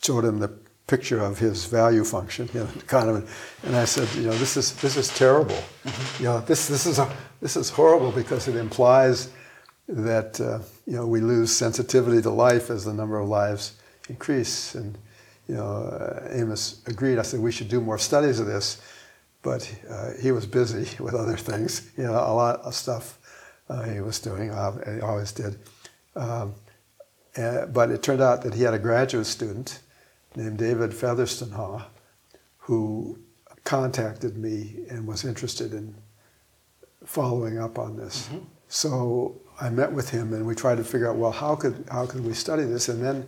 [0.02, 0.52] showed him the
[0.88, 3.28] picture of his value function, you know, Kahneman,
[3.64, 5.56] and I said, you know, this is this is terrible.
[5.56, 6.24] Mm-hmm.
[6.24, 7.08] You know, this this is a,
[7.42, 9.30] this is horrible because it implies
[9.88, 13.76] that uh, you know we lose sensitivity to life as the number of lives
[14.08, 14.76] increase.
[14.76, 14.98] And
[15.48, 17.20] you know, uh, Amos agreed.
[17.20, 18.82] I said we should do more studies of this,
[19.42, 21.92] but uh, he was busy with other things.
[21.98, 23.20] You know, a lot of stuff
[23.70, 24.50] uh, he was doing.
[24.50, 25.60] he always did.
[26.16, 26.56] Um,
[27.38, 29.80] uh, but it turned out that he had a graduate student
[30.36, 31.86] named David Featherstonhaugh
[32.58, 33.20] who
[33.64, 35.96] contacted me and was interested in
[37.06, 38.28] following up on this.
[38.28, 38.46] Mm-hmm.
[38.68, 42.06] So I met with him and we tried to figure out, well, how could, how
[42.06, 42.90] could we study this?
[42.90, 43.28] And then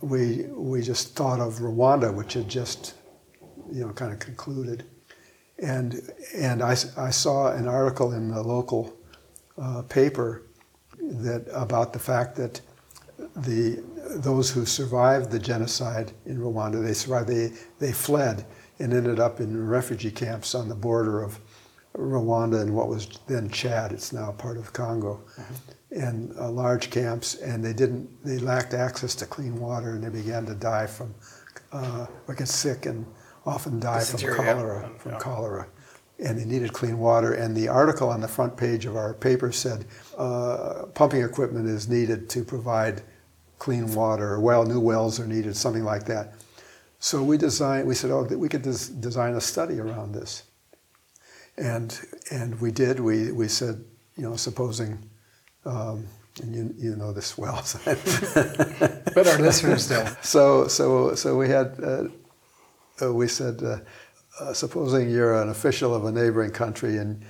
[0.00, 2.94] we, we just thought of Rwanda, which had just,
[3.70, 4.84] you know, kind of concluded.
[5.58, 6.00] And,
[6.34, 8.94] and I, I saw an article in the local
[9.58, 10.42] uh, paper
[10.98, 12.60] that, about the fact that
[13.18, 13.82] the,
[14.16, 18.46] those who survived the genocide in Rwanda, they survived, they, they fled
[18.78, 21.40] and ended up in refugee camps on the border of
[21.96, 23.92] Rwanda and what was then Chad.
[23.92, 26.02] It's now part of Congo, mm-hmm.
[26.02, 27.36] and uh, large camps.
[27.36, 28.08] And they didn't.
[28.24, 31.14] They lacked access to clean water, and they began to die from,
[31.72, 33.06] uh, or get sick, and
[33.46, 34.90] often die from cholera.
[34.98, 35.18] From yeah.
[35.18, 35.68] cholera,
[36.18, 37.34] and they needed clean water.
[37.34, 39.84] And the article on the front page of our paper said,
[40.16, 43.02] uh, pumping equipment is needed to provide
[43.58, 44.40] clean water.
[44.40, 46.34] Well, new wells are needed, something like that.
[46.98, 47.86] So we designed.
[47.86, 50.44] We said, oh, we could des- design a study around this
[51.58, 51.98] and
[52.30, 53.00] and we did.
[53.00, 53.84] We we said,
[54.16, 54.98] you know, supposing,
[55.64, 56.06] um,
[56.42, 60.16] and you you know this well, but our listeners don't.
[60.22, 62.04] So so so we had uh,
[63.02, 63.62] uh, we said,
[64.40, 67.22] uh, supposing you're an official of a neighboring country and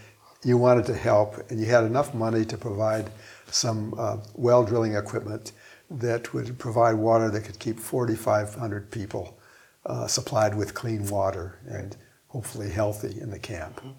[0.44, 3.10] you wanted to help and you had enough money to provide
[3.50, 5.52] some uh, well drilling equipment
[5.90, 9.38] that would provide water that could keep 4,500 people
[9.86, 11.96] uh, supplied with clean water and
[12.28, 13.80] hopefully healthy in the camp.
[13.80, 13.90] Mm-hmm.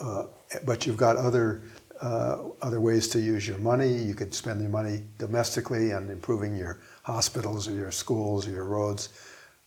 [0.00, 0.24] Uh,
[0.64, 1.62] but you've got other
[2.00, 3.92] uh, other ways to use your money.
[3.92, 8.64] You could spend your money domestically on improving your hospitals or your schools or your
[8.64, 9.10] roads.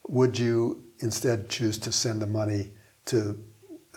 [0.08, 2.72] Would you instead choose to send the money
[3.06, 3.42] to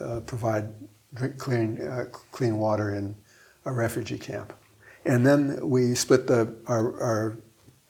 [0.01, 0.73] uh, provide
[1.15, 3.15] drink, clean uh, clean water in
[3.65, 4.53] a refugee camp?
[5.05, 7.39] And then we split the our, our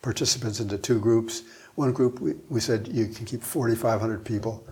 [0.03, 1.43] participants into two groups.
[1.75, 4.67] One group we, we said you can keep 4,500 people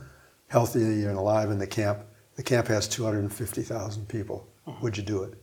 [0.48, 2.00] healthy and alive in the camp
[2.36, 4.48] the camp has 250,000 people.
[4.66, 4.76] Uh-huh.
[4.82, 5.34] Would you do it?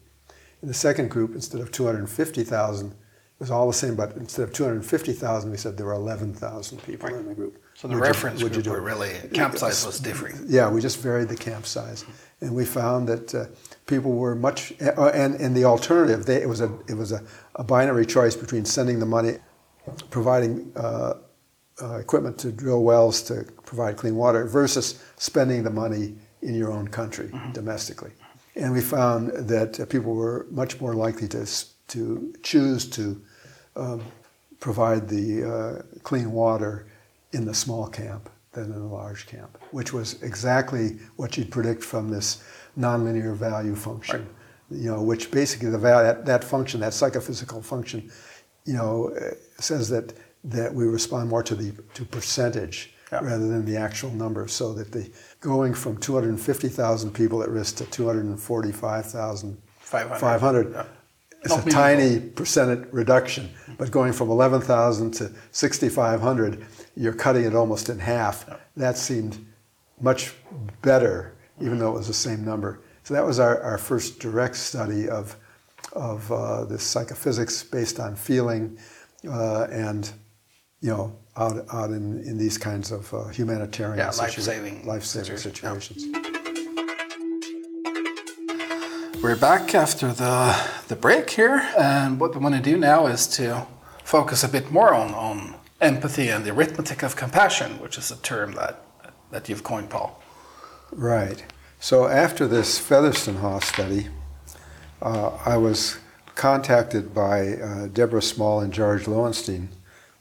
[0.61, 2.95] In the second group, instead of 250,000, it
[3.39, 7.19] was all the same, but instead of 250,000, we said there were 11,000 people right.
[7.19, 7.61] in the group.
[7.82, 10.47] So the would reference you, would group you do were really, camp size was different.
[10.47, 12.05] Yeah, we just varied the camp size.
[12.39, 13.45] And we found that uh,
[13.88, 17.23] people were much, uh, and, and the alternative, they, it was, a, it was a,
[17.55, 19.38] a binary choice between sending the money,
[20.11, 21.13] providing uh,
[21.82, 26.13] uh, equipment to drill wells to provide clean water versus spending the money
[26.43, 27.51] in your own country mm-hmm.
[27.51, 28.11] domestically.
[28.55, 31.47] And we found that uh, people were much more likely to,
[31.88, 33.19] to choose to
[33.75, 34.03] um,
[34.59, 36.86] provide the uh, clean water
[37.34, 41.84] in the small camp than in the large camp, which was exactly what you'd predict
[41.84, 42.43] from this
[42.77, 44.21] nonlinear value function.
[44.21, 44.82] Right.
[44.82, 48.11] You know, which basically the value, that, that function, that psychophysical function,
[48.65, 50.13] you know, uh, says that
[50.43, 53.19] that we respond more to the to percentage yeah.
[53.19, 55.09] rather than the actual number, so that the
[55.39, 60.86] going from 250,000 people at risk to 245,500 yeah.
[61.43, 63.49] it's a tiny percent reduction.
[63.82, 66.65] But going from 11,000 to 6,500,
[66.95, 68.47] you're cutting it almost in half.
[68.77, 69.43] That seemed
[69.99, 70.36] much
[70.84, 72.82] better, even though it was the same number.
[73.01, 75.36] So that was our, our first direct study of,
[75.93, 78.77] of uh, this psychophysics based on feeling
[79.27, 80.11] uh, and
[80.82, 86.05] you know, out, out in, in these kinds of uh, humanitarian yeah, life-saving, life-saving situations.
[86.05, 86.30] Yeah.
[89.22, 93.28] We're back after the, the break here, and what we want to do now is
[93.38, 93.67] to
[94.03, 98.17] focus a bit more on, on empathy and the arithmetic of compassion, which is a
[98.17, 98.84] term that,
[99.30, 100.19] that you've coined, Paul.
[100.91, 101.45] Right.
[101.80, 104.07] So after this Featherstonhaugh study,
[105.03, 105.99] uh, I was
[106.34, 109.67] contacted by uh, Deborah Small and George Loewenstein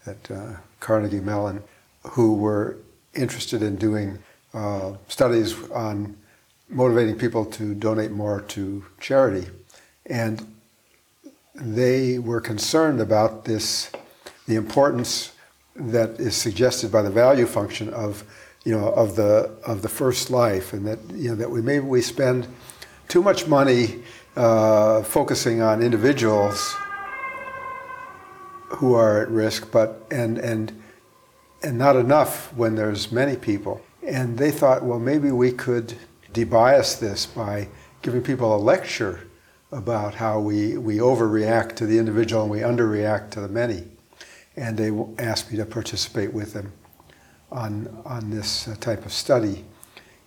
[0.05, 1.63] at uh, Carnegie Mellon,
[2.03, 2.77] who were
[3.15, 4.19] interested in doing
[4.53, 6.19] uh, studies on
[6.71, 9.49] motivating people to donate more to charity.
[10.07, 10.55] And
[11.55, 13.91] they were concerned about this,
[14.47, 15.33] the importance
[15.77, 18.25] that is suggested by the value function of,
[18.65, 21.85] you know, of the of the first life, and that you know that we maybe
[21.85, 22.47] we spend
[23.09, 24.03] too much money
[24.37, 26.75] uh, focusing on individuals
[28.69, 30.83] who are at risk, but and and
[31.63, 33.81] and not enough when there's many people.
[34.07, 35.95] And they thought, well, maybe we could
[36.33, 37.69] debias this by
[38.03, 39.21] giving people a lecture
[39.73, 43.85] about how we, we overreact to the individual and we underreact to the many.
[44.57, 44.91] And they
[45.23, 46.73] asked me to participate with them
[47.53, 49.65] on, on this uh, type of study.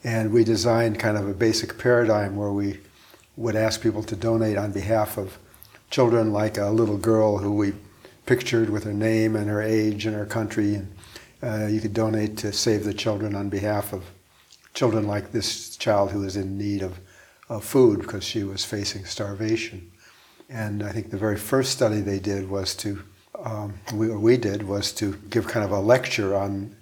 [0.03, 2.79] And we designed kind of a basic paradigm where we
[3.35, 5.37] would ask people to donate on behalf of
[5.89, 7.73] children, like a little girl who we
[8.25, 10.75] pictured with her name and her age and her country.
[10.75, 10.93] And
[11.41, 14.03] uh, you could donate to Save the Children on behalf of
[14.73, 16.99] children like this child who was in need of,
[17.49, 19.91] of food because she was facing starvation.
[20.49, 23.01] And I think the very first study they did was to,
[23.43, 26.75] um, we, we did was to give kind of a lecture on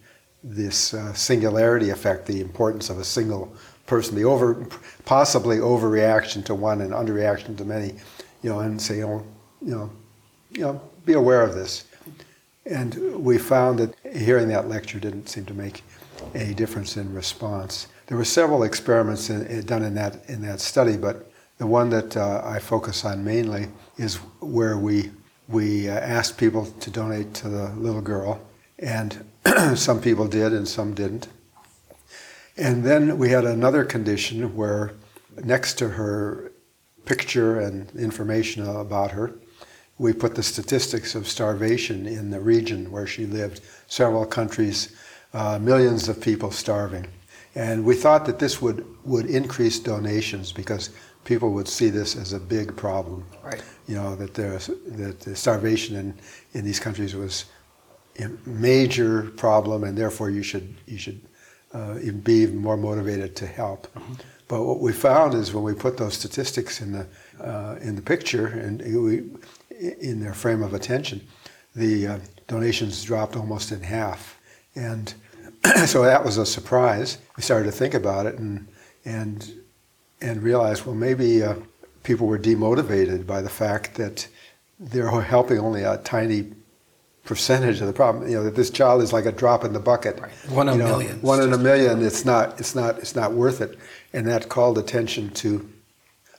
[0.44, 3.54] this uh, singularity effect, the importance of a single
[3.86, 4.68] person, the over,
[5.06, 7.94] possibly overreaction to one and underreaction to many,
[8.42, 9.24] you know, and say, oh,
[9.62, 9.90] you know,
[10.52, 11.86] you know, be aware of this.
[12.66, 15.84] And we found that hearing that lecture didn't seem to make
[16.36, 17.88] any difference in response.
[18.08, 22.18] There were several experiments in, done in that in that study, but the one that
[22.18, 23.68] uh, I focus on mainly
[23.98, 25.12] is where we
[25.48, 28.42] we uh, asked people to donate to the little girl,
[28.80, 29.24] and
[29.76, 31.28] some people did and some didn't.
[32.58, 34.94] And then we had another condition where
[35.44, 36.52] next to her
[37.06, 39.34] picture and information about her,
[39.98, 44.96] we put the statistics of starvation in the region where she lived, several countries
[45.34, 47.08] uh, millions of people starving.
[47.56, 50.90] And we thought that this would, would increase donations because
[51.26, 53.26] people would see this as a big problem.
[53.44, 53.62] Right.
[53.88, 56.14] You know, that, there's, that the starvation in,
[56.54, 57.46] in these countries was
[58.20, 61.22] a major problem and therefore you should, you should
[61.74, 63.88] uh, be more motivated to help.
[63.94, 64.14] Mm-hmm.
[64.48, 67.08] But what we found is when we put those statistics in the,
[67.40, 69.30] uh, in the picture and we,
[69.80, 71.22] in their frame of attention,
[71.76, 74.38] the uh, donations dropped almost in half.
[74.76, 75.14] And
[75.86, 77.18] so that was a surprise.
[77.38, 78.68] We started to think about it and
[79.06, 79.54] and
[80.22, 81.56] and realized, well, maybe uh,
[82.04, 84.28] people were demotivated by the fact that
[84.80, 86.52] they're helping only a tiny
[87.24, 88.28] percentage of the problem.
[88.28, 90.20] You know that this child is like a drop in the bucket.
[90.20, 90.32] Right.
[90.50, 91.22] One in a million.
[91.22, 92.04] One in a million.
[92.04, 92.60] It's not.
[92.60, 92.98] It's not.
[93.00, 93.78] It's not worth it.
[94.14, 95.70] And that called attention to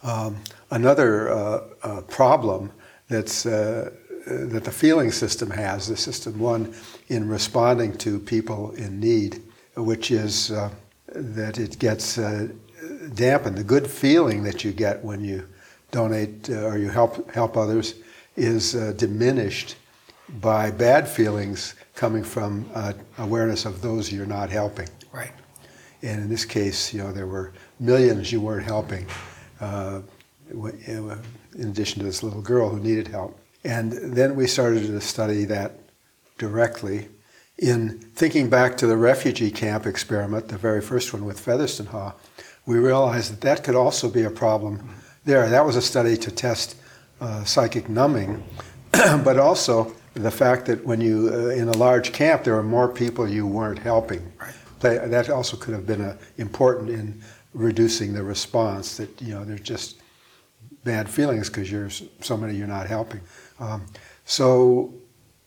[0.03, 0.37] um,
[0.71, 2.73] another uh, uh, problem
[3.09, 3.91] that's uh,
[4.27, 6.75] that the feeling system has, the system one
[7.13, 9.43] in responding to people in need,
[9.77, 10.71] which is uh,
[11.09, 12.49] that it gets uh,
[13.15, 13.59] dampened.
[13.59, 15.47] The good feeling that you get when you
[15.91, 17.97] donate uh, or you help help others
[18.37, 19.77] is uh, diminished
[20.41, 24.89] by bad feelings coming from uh, awareness of those you're not helping.
[25.13, 25.33] Right.
[26.01, 29.07] And in this case, you know, there were millions you weren't helping,
[29.61, 30.01] uh,
[30.51, 31.21] in
[31.61, 33.39] addition to this little girl who needed help.
[33.65, 35.82] And then we started to study that
[36.43, 37.09] directly
[37.59, 42.15] in thinking back to the refugee camp experiment, the very first one with Fetherstonhaugh,
[42.67, 44.91] we realized that that could also be a problem
[45.25, 45.49] there.
[45.49, 46.75] That was a study to test
[47.21, 48.43] uh, psychic numbing,
[48.93, 52.89] but also the fact that when you, uh, in a large camp, there were more
[52.89, 54.33] people you weren't helping.
[54.41, 54.55] Right.
[54.81, 57.23] That also could have been uh, important in
[57.55, 60.03] reducing the response that, you know, there's just
[60.83, 63.21] bad feelings because you're so many you're not helping.
[63.61, 63.87] Um,
[64.25, 64.93] so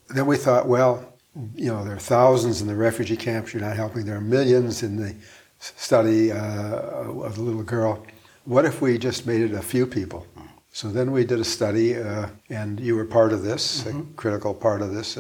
[0.10, 1.14] then we thought, well,
[1.56, 4.06] you know, there are thousands in the refugee camps you're not helping.
[4.06, 5.16] There are millions in the
[5.60, 8.06] study uh, of the little girl.
[8.46, 10.26] What if we just made it a few people?
[10.72, 14.00] So then we did a study, uh, and you were part of this, mm-hmm.
[14.00, 15.18] a critical part of this,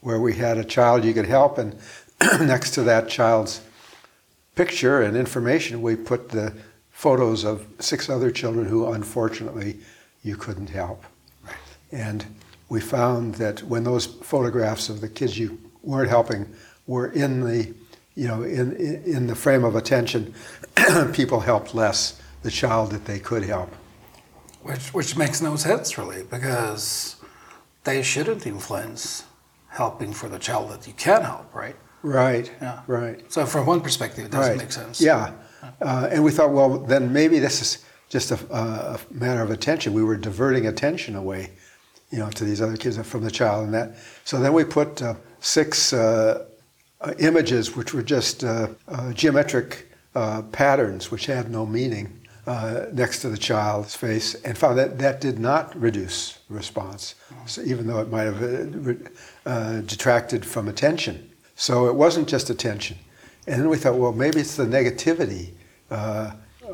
[0.00, 1.76] where we had a child you could help, and
[2.40, 3.60] next to that child's
[4.56, 6.52] picture and information, we put the
[6.90, 9.78] photos of six other children who unfortunately
[10.22, 11.04] you couldn't help.
[11.44, 11.54] Right.
[11.92, 12.26] And
[12.70, 16.46] we found that when those photographs of the kids you weren't helping
[16.86, 17.74] were in the,
[18.14, 20.32] you know, in, in the frame of attention,
[21.12, 23.74] people helped less the child that they could help.
[24.62, 27.16] Which, which makes no sense really, because
[27.84, 29.24] they shouldn't influence
[29.68, 31.76] helping for the child that you can help, right?
[32.02, 32.50] Right.
[32.62, 32.80] Yeah.
[32.86, 33.30] Right.
[33.32, 34.58] So from one perspective, it doesn't right.
[34.58, 35.00] make sense.
[35.00, 35.32] Yeah.
[35.80, 39.92] Uh, and we thought, well, then maybe this is just a, a matter of attention.
[39.92, 41.50] We were diverting attention away,
[42.10, 43.96] you know, to these other kids from the child, and that.
[44.24, 46.46] So then we put uh, six uh,
[47.00, 49.86] uh images, which were just uh, uh, geometric
[50.52, 52.20] patterns, which had no meaning,
[52.92, 57.14] next to the child's face, and found that that did not reduce response,
[57.46, 61.30] so even though it might have detracted from attention.
[61.54, 62.98] So it wasn't just attention.
[63.46, 65.50] And then we thought, well, maybe it's the negativity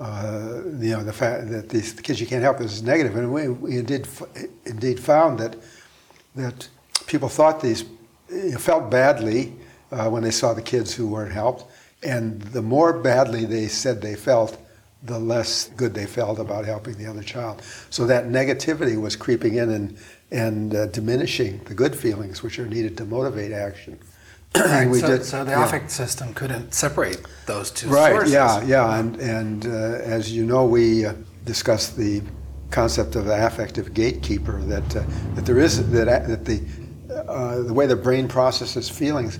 [0.00, 3.32] uh, you know, the fact that these the kids you can't help is negative, and
[3.32, 4.06] we, we indeed
[4.64, 5.56] indeed found that
[6.34, 6.68] that
[7.06, 7.84] people thought these
[8.58, 9.52] felt badly
[9.92, 11.64] uh, when they saw the kids who weren't helped,
[12.02, 14.58] and the more badly they said they felt,
[15.02, 17.62] the less good they felt about helping the other child.
[17.90, 19.98] So that negativity was creeping in and
[20.30, 23.98] and uh, diminishing the good feelings which are needed to motivate action.
[24.66, 25.64] and we so, did, so the yeah.
[25.64, 28.32] affect system couldn't separate those two right, sources.
[28.32, 28.98] yeah, yeah.
[28.98, 32.22] And, and uh, as you know, we uh, discussed the
[32.70, 35.04] concept of the affective gatekeeper, that, uh,
[35.34, 36.64] that there is, that, that the,
[37.28, 39.38] uh, the way the brain processes feelings,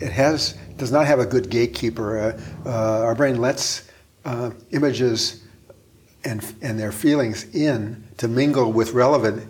[0.00, 2.18] it has, does not have a good gatekeeper.
[2.18, 3.90] Uh, uh, our brain lets
[4.72, 5.44] images
[6.24, 9.46] and, and their feelings in to mingle with relevant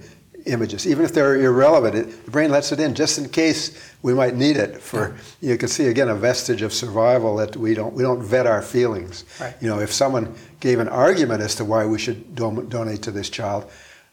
[0.47, 1.94] images, even if they're irrelevant.
[1.94, 4.80] It, the brain lets it in just in case we might need it.
[4.80, 5.51] For yeah.
[5.53, 8.62] you can see again a vestige of survival that we don't we don't vet our
[8.62, 9.24] feelings.
[9.40, 9.55] Right.
[9.61, 13.11] You know, if someone gave an argument as to why we should don- donate to
[13.11, 13.70] this child,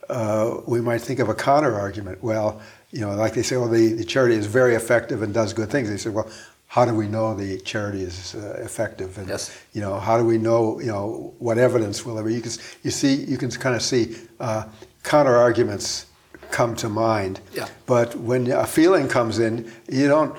[0.10, 2.24] uh, we might think of a counter argument.
[2.24, 2.62] Well,
[2.92, 5.70] you know, like they say, well, the, the charity is very effective and does good
[5.70, 5.90] things.
[5.90, 6.30] They say, well,
[6.68, 9.18] how do we know the charity is uh, effective?
[9.18, 9.56] And yes.
[9.74, 10.80] you know, how do we know?
[10.80, 12.34] You know, what evidence will there be?
[12.34, 12.52] You can
[12.84, 14.66] you see you can kind of see uh,
[15.04, 16.08] counter arguments
[16.52, 17.40] come to mind.
[17.54, 17.68] Yeah.
[17.86, 20.38] But when a feeling comes in, you don't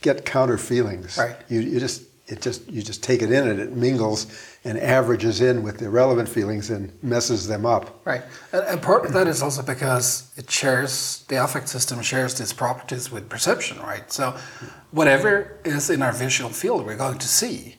[0.00, 1.18] get counter feelings.
[1.18, 1.36] Right.
[1.48, 4.26] You, you just it just you just take it in and it mingles
[4.64, 8.00] and averages in with the relevant feelings and messes them up.
[8.04, 8.22] Right.
[8.52, 13.12] And part of that is also because it shares the affect system shares these properties
[13.12, 14.10] with perception, right?
[14.10, 14.36] So
[14.90, 17.75] whatever is in our visual field we're going to see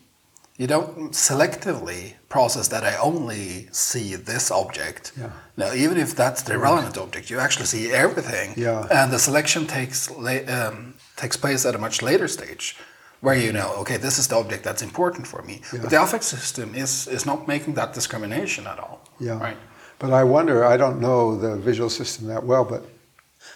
[0.58, 5.12] you don't selectively process that I only see this object.
[5.16, 5.30] Yeah.
[5.56, 8.54] Now, even if that's the relevant object, you actually see everything.
[8.56, 8.86] Yeah.
[8.90, 12.76] And the selection takes um, takes place at a much later stage,
[13.20, 15.62] where you know, okay, this is the object that's important for me.
[15.72, 15.80] Yeah.
[15.82, 18.98] But the affect system is is not making that discrimination at all.
[19.20, 19.38] Yeah.
[19.38, 19.56] Right.
[20.00, 20.64] But I wonder.
[20.64, 22.82] I don't know the visual system that well, but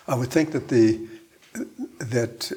[0.06, 1.00] I would think that the
[1.98, 2.52] that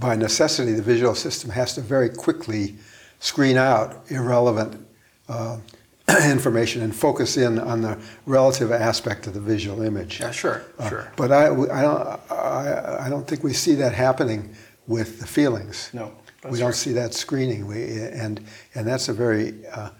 [0.00, 2.76] by necessity the visual system has to very quickly
[3.20, 4.86] screen out irrelevant
[5.28, 5.58] uh,
[6.24, 10.20] information and focus in on the relative aspect of the visual image.
[10.20, 11.12] Yeah, sure, uh, sure.
[11.16, 14.54] But I, I, don't, I, I, don't think we see that happening
[14.86, 15.90] with the feelings.
[15.94, 16.12] No,
[16.50, 16.74] we don't right.
[16.74, 17.66] see that screening.
[17.66, 18.44] We, and,
[18.74, 19.90] and that's a very uh,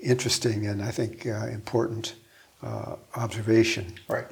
[0.00, 2.14] interesting and I think uh, important
[2.62, 3.94] uh, observation.
[4.08, 4.26] Right.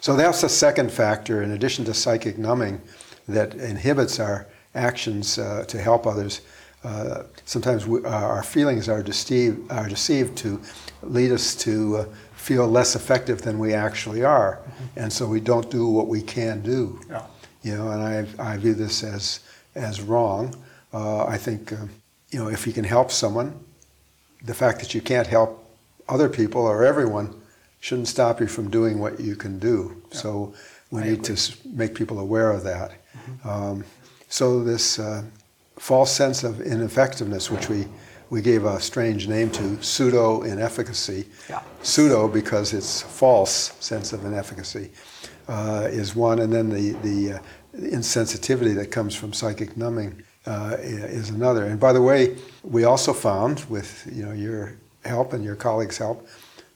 [0.00, 2.80] So that's the second factor, in addition to psychic numbing,
[3.28, 6.42] that inhibits our actions uh, to help others
[6.86, 10.60] uh, sometimes we, uh, our feelings are deceived, are deceived to
[11.02, 12.04] lead us to uh,
[12.36, 15.00] feel less effective than we actually are, mm-hmm.
[15.00, 17.00] and so we don't do what we can do.
[17.10, 17.26] Yeah.
[17.64, 18.02] You know, and
[18.40, 19.40] I, I view this as
[19.74, 20.54] as wrong.
[20.92, 21.86] Uh, I think uh,
[22.30, 23.58] you know if you can help someone,
[24.44, 25.50] the fact that you can't help
[26.08, 27.34] other people or everyone
[27.80, 30.00] shouldn't stop you from doing what you can do.
[30.12, 30.18] Yeah.
[30.18, 30.54] So
[30.92, 31.34] we I need agree.
[31.34, 32.92] to make people aware of that.
[32.92, 33.48] Mm-hmm.
[33.48, 33.84] Um,
[34.28, 35.00] so this
[35.78, 37.86] false sense of ineffectiveness, which we,
[38.30, 41.26] we gave a strange name to, pseudo inefficacy.
[41.48, 41.62] Yeah.
[41.82, 44.90] Pseudo because it's false sense of inefficacy
[45.48, 47.38] uh, is one, and then the, the uh,
[47.76, 51.64] insensitivity that comes from psychic numbing uh, is another.
[51.64, 55.98] And by the way, we also found, with you know your help and your colleagues'
[55.98, 56.26] help,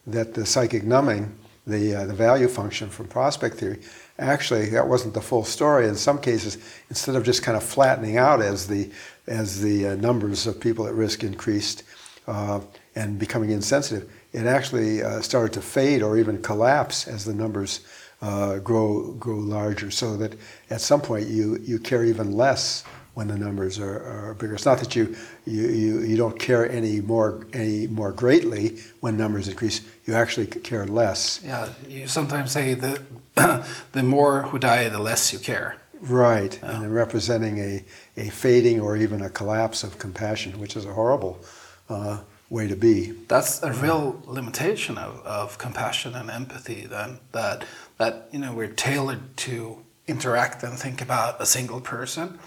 [0.06, 1.34] that the psychic numbing,
[1.66, 3.80] the, uh, the value function from prospect theory,
[4.20, 5.88] actually that wasn't the full story.
[5.88, 8.90] In some cases, instead of just kind of flattening out as the
[9.26, 11.82] as the uh, numbers of people at risk increased
[12.26, 12.60] uh,
[12.94, 17.80] and becoming insensitive, it actually uh, started to fade or even collapse as the numbers
[18.22, 19.90] uh, grow grow larger.
[19.90, 20.34] So that
[20.68, 22.84] at some point you you care even less
[23.20, 24.54] when the numbers are, are bigger.
[24.54, 25.14] It's not that you,
[25.44, 29.82] you, you, you don't care any more any more greatly when numbers increase.
[30.06, 31.38] You actually care less.
[31.44, 33.02] Yeah, you sometimes say that
[33.92, 35.76] the more who die, the less you care.
[36.00, 37.84] Right, and representing a,
[38.16, 41.44] a fading or even a collapse of compassion, which is a horrible
[41.90, 43.10] uh, way to be.
[43.28, 46.86] That's a real limitation of, of compassion and empathy.
[46.86, 47.66] Then that
[47.98, 52.38] that you know we're tailored to interact and think about a single person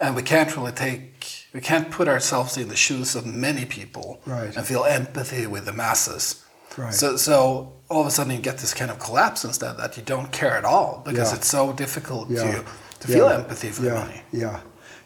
[0.00, 4.20] and we can't really take we can't put ourselves in the shoes of many people
[4.26, 4.56] Right.
[4.56, 6.44] and feel empathy with the masses.
[6.78, 6.94] Right.
[6.94, 10.02] So so all of a sudden you get this kind of collapse instead that you
[10.02, 11.36] don't care at all because Yeah.
[11.38, 12.44] it's so difficult Yeah.
[12.52, 12.64] to
[13.00, 13.94] to feel empathy for yeah.
[14.04, 14.22] money.
[14.32, 14.60] Yeah,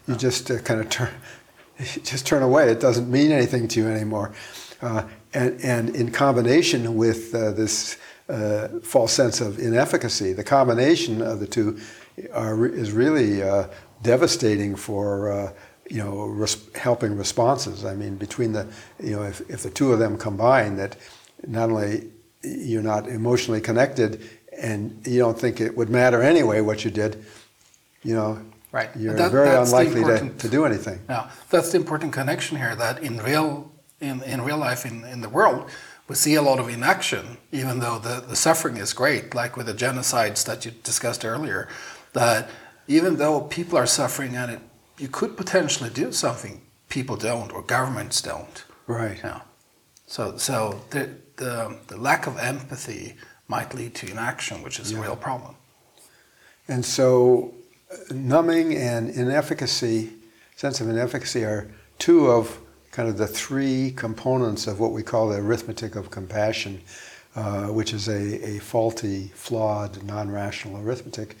[0.07, 1.09] you just uh, kind of turn,
[2.03, 2.69] just turn away.
[2.69, 4.31] It doesn't mean anything to you anymore,
[4.81, 5.03] uh,
[5.33, 7.97] and and in combination with uh, this
[8.29, 11.77] uh, false sense of inefficacy, the combination of the two
[12.33, 13.65] are, is really uh,
[14.05, 15.31] devastating for.
[15.31, 15.51] Uh,
[15.87, 17.85] you know, res- helping responses.
[17.85, 18.65] I mean, between the,
[18.99, 20.95] you know, if, if the two of them combine, that
[21.45, 22.09] not only
[22.41, 24.27] you're not emotionally connected,
[24.59, 27.23] and you don't think it would matter anyway what you did,
[28.01, 28.39] you know,
[28.71, 28.89] Right.
[28.97, 31.01] you're That- very unlikely to, to do anything.
[31.07, 33.71] Now, that's the important connection here that in real
[34.01, 35.69] in, in real life in, in the world,
[36.07, 39.67] we see a lot of inaction, even though the, the suffering is great, like with
[39.67, 41.67] the genocides that you discussed earlier,
[42.13, 42.49] that
[42.87, 44.59] even though people are suffering and it,
[44.97, 48.63] you could potentially do something, people don't or governments don't.
[48.87, 49.19] Right.
[49.23, 49.41] Yeah.
[50.07, 53.15] So, so the, the, the lack of empathy
[53.47, 55.55] might lead to inaction, which is a real problem.
[56.67, 57.53] And so,
[57.91, 60.13] uh, numbing and inefficacy,
[60.55, 62.59] sense of inefficacy, are two of
[62.91, 66.81] kind of the three components of what we call the arithmetic of compassion,
[67.35, 71.37] uh, which is a, a faulty, flawed, non rational arithmetic.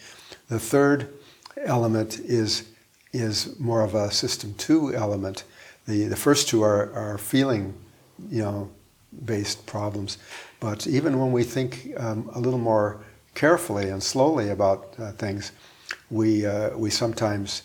[0.49, 1.13] The third
[1.63, 2.69] element is,
[3.13, 5.43] is more of a system two element.
[5.87, 7.73] The, the first two are, are feeling,
[8.29, 8.69] you know,
[9.25, 10.17] based problems.
[10.59, 12.99] But even when we think um, a little more
[13.33, 15.51] carefully and slowly about uh, things,
[16.09, 17.63] we, uh, we sometimes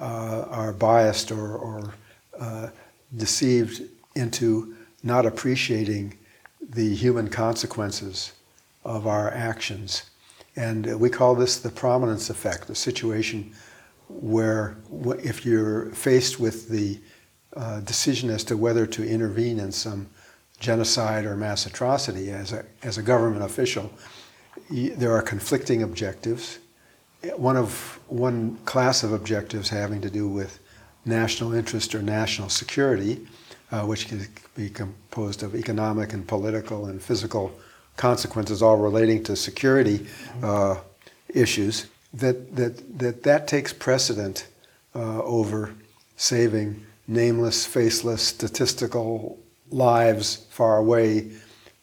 [0.00, 1.94] uh, are biased or, or
[2.38, 2.68] uh,
[3.16, 3.82] deceived
[4.14, 6.16] into not appreciating
[6.60, 8.32] the human consequences
[8.84, 10.09] of our actions.
[10.56, 13.52] And uh, we call this the prominence effect, the situation
[14.08, 14.76] where
[15.22, 16.98] if you're faced with the
[17.56, 20.08] uh, decision as to whether to intervene in some
[20.58, 23.90] genocide or mass atrocity as a, as a government official,
[24.70, 26.58] there are conflicting objectives.
[27.36, 30.58] One of one class of objectives having to do with
[31.04, 33.26] national interest or national security,
[33.72, 37.52] uh, which can be composed of economic and political and physical
[38.00, 40.06] consequences, all relating to security
[40.42, 40.76] uh,
[41.28, 41.86] issues.
[42.14, 44.46] That that that that takes precedent
[44.94, 45.72] uh, over
[46.16, 49.38] saving nameless, faceless, statistical
[49.70, 51.30] lives far away,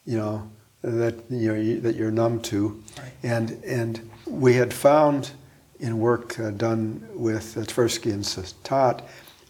[0.04, 0.50] you know,
[0.82, 3.12] that you know you, that you're numb to, Right.
[3.22, 5.30] and and we had found
[5.80, 9.00] in work uh, done with uh, Tversky and Sattath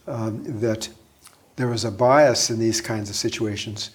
[0.07, 0.89] um, that
[1.55, 3.91] there was a bias in these kinds of situations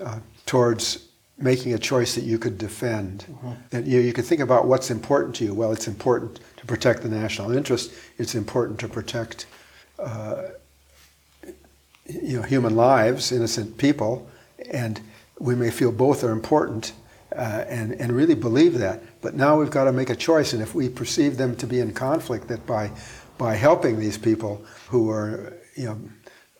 [0.00, 3.24] uh, towards making a choice that you could defend.
[3.70, 5.54] That you, you could think about what's important to you.
[5.54, 7.92] Well, it's important to protect the national interest.
[8.18, 9.46] It's important to protect
[9.98, 10.42] uh,
[12.06, 14.28] you know, human lives, innocent people,
[14.70, 15.00] and
[15.38, 16.92] we may feel both are important
[17.34, 19.02] uh, and, and really believe that.
[19.20, 21.80] But now we've got to make a choice, and if we perceive them to be
[21.80, 22.90] in conflict, that by,
[23.38, 26.00] by helping these people who are you know,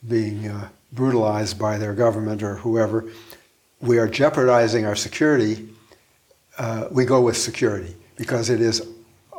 [0.09, 3.05] being uh, brutalized by their government or whoever,
[3.85, 5.69] we are jeopardizing our security,
[6.59, 8.89] uh, we go with security because it is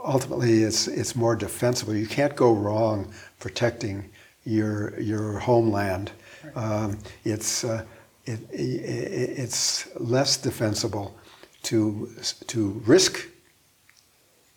[0.03, 1.95] ultimately it's, it's more defensible.
[1.95, 4.09] You can't go wrong protecting
[4.45, 6.11] your, your homeland.
[6.55, 7.83] Um, it's, uh,
[8.25, 11.15] it, it, it's less defensible
[11.63, 12.11] to,
[12.47, 13.27] to risk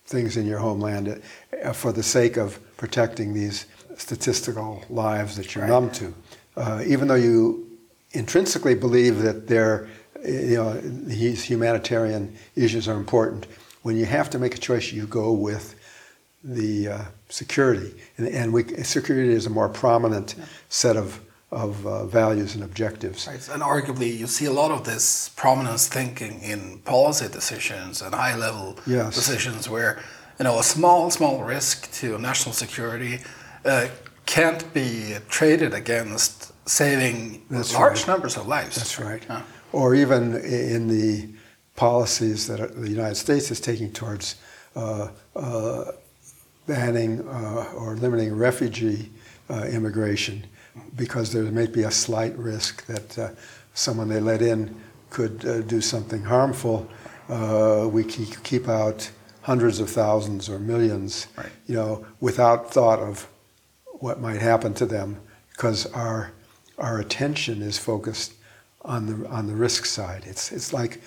[0.05, 1.23] things in your homeland
[1.65, 3.67] uh, for the sake of protecting these
[3.97, 5.71] statistical lives that you're Right.
[5.71, 6.15] numb to.
[6.57, 7.68] Uh, even though you
[8.13, 9.89] intrinsically believe that they're,
[10.25, 13.47] you know, these humanitarian issues are important,
[13.83, 15.75] when you have to make a choice, you go with
[16.45, 17.95] the uh, security.
[18.17, 20.35] And, and we, security is a more prominent
[20.69, 21.21] set of,
[21.51, 23.27] of uh, values and objectives.
[23.27, 23.49] Right.
[23.53, 28.37] And arguably, you see a lot of this prominence thinking in policy decisions and high
[28.37, 29.15] level Yes.
[29.15, 30.01] decisions where
[30.39, 33.21] you know a small, small risk to national security
[33.65, 33.89] uh,
[34.29, 38.09] can't be traded against saving That's large right.
[38.09, 38.77] numbers of lives.
[38.77, 39.23] That's right.
[39.29, 39.43] Yeah.
[39.73, 41.29] Or even in the
[41.77, 44.37] policies that the United States is taking towards
[44.77, 45.85] uh, uh,
[46.67, 49.11] banning uh, or limiting refugee
[49.49, 50.45] uh, immigration
[50.97, 53.31] because there may be a slight risk that uh,
[53.73, 54.75] someone they let in
[55.09, 56.87] could uh, do something harmful.
[57.31, 59.11] Uh, we keep, keep out
[59.41, 61.49] hundreds of thousands or millions, Right.
[61.67, 63.27] you know, without thought of
[64.01, 65.21] what might happen to them
[65.51, 66.33] because our
[66.79, 68.35] our attention is focused
[68.83, 70.25] on the on the risk side.
[70.27, 71.01] It's it's like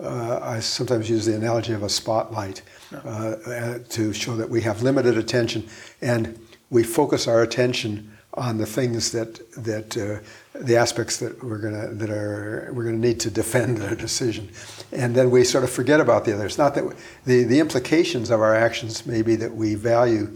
[0.00, 2.62] uh, I sometimes use the analogy of a spotlight
[2.92, 5.68] uh, uh, to show that we have limited attention,
[6.00, 6.38] and
[6.70, 10.20] we focus our attention on the things that that uh,
[10.58, 14.48] the aspects that we're gonna that are we're gonna need to defend our decision,
[14.92, 16.56] and then we sort of forget about the others.
[16.56, 16.94] Not that we,
[17.26, 20.34] the the implications of our actions may be that we value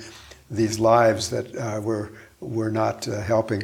[0.51, 2.11] these lives that uh, we're
[2.41, 3.63] we're not uh, helping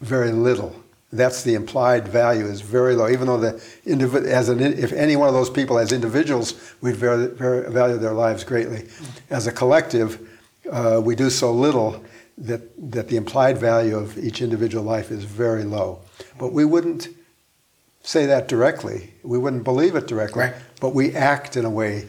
[0.00, 0.74] very little.
[1.12, 3.08] That's the implied value is very low.
[3.08, 3.52] Even though the
[3.86, 7.98] individ- as an if any one of those people as individuals we'd very, very value
[7.98, 8.88] their lives greatly,
[9.30, 10.18] as a collective
[10.70, 12.02] uh, we do so little
[12.38, 12.62] that
[12.92, 16.00] that the implied value of each individual life is very low.
[16.38, 17.08] But we wouldn't
[18.02, 19.12] say that directly.
[19.22, 20.44] We wouldn't believe it directly.
[20.44, 20.54] Right.
[20.80, 22.08] But we act in a way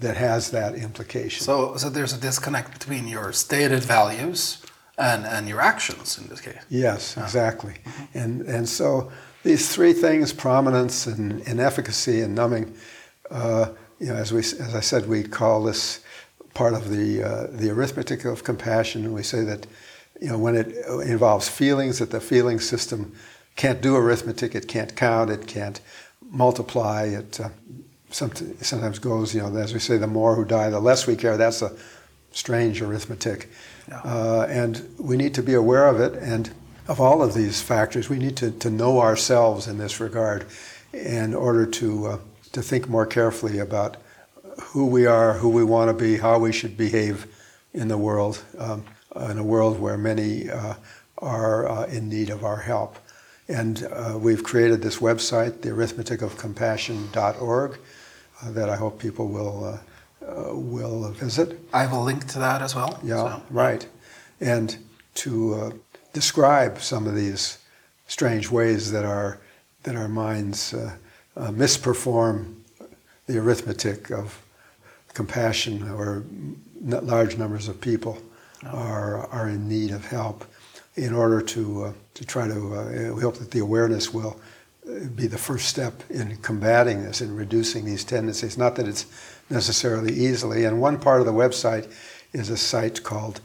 [0.00, 1.44] that has that implication.
[1.44, 4.62] So, so there's a disconnect between your stated values
[4.98, 6.58] and, and your actions in this case.
[6.68, 7.74] Yes, exactly.
[8.14, 9.10] And and so
[9.42, 12.74] these three things: prominence and, and efficacy and numbing.
[13.30, 16.00] Uh, you know, as we as I said, we call this
[16.54, 19.66] part of the uh, the arithmetic of compassion, and we say that
[20.20, 20.68] you know when it
[21.06, 23.14] involves feelings, that the feeling system
[23.56, 25.80] can't do arithmetic, it can't count, it can't
[26.30, 27.48] multiply, it uh,
[28.10, 31.36] sometimes goes, you know, as we say, the more who die, the less we care.
[31.36, 31.72] That's a
[32.32, 33.48] strange arithmetic.
[33.88, 34.00] Yeah.
[34.04, 36.50] Uh, and we need to be aware of it and
[36.88, 38.08] of all of these factors.
[38.08, 40.46] We need to, to know ourselves in this regard
[40.92, 42.18] in order to, uh,
[42.52, 43.96] to think more carefully about
[44.60, 47.26] who we are, who we want to be, how we should behave
[47.74, 48.84] in the world, um,
[49.28, 50.74] in a world where many uh,
[51.18, 52.96] are uh, in need of our help.
[53.48, 57.78] And uh, we've created this website, thearithmeticofcompassion.org,
[58.42, 59.78] uh, that I hope people will, uh,
[60.26, 61.58] uh, will visit.
[61.72, 62.98] I have a link to that as well.
[63.02, 63.42] Yeah, so.
[63.50, 63.86] right.
[64.40, 64.76] And
[65.14, 65.70] to uh,
[66.12, 67.58] describe some of these
[68.06, 69.38] strange ways that our
[69.82, 70.96] that our minds uh,
[71.36, 72.54] uh, misperform
[73.26, 74.42] the arithmetic of
[75.14, 76.24] compassion, or
[76.84, 78.18] n- large numbers of people
[78.64, 80.44] are are in need of help.
[80.96, 84.40] In order to uh, to try to, uh, we hope that the awareness will
[84.88, 88.56] uh, be the first step in combating this and reducing these tendencies.
[88.56, 89.04] Not that it's
[89.50, 90.64] necessarily easily.
[90.64, 91.92] And one part of the website
[92.32, 93.40] is a site called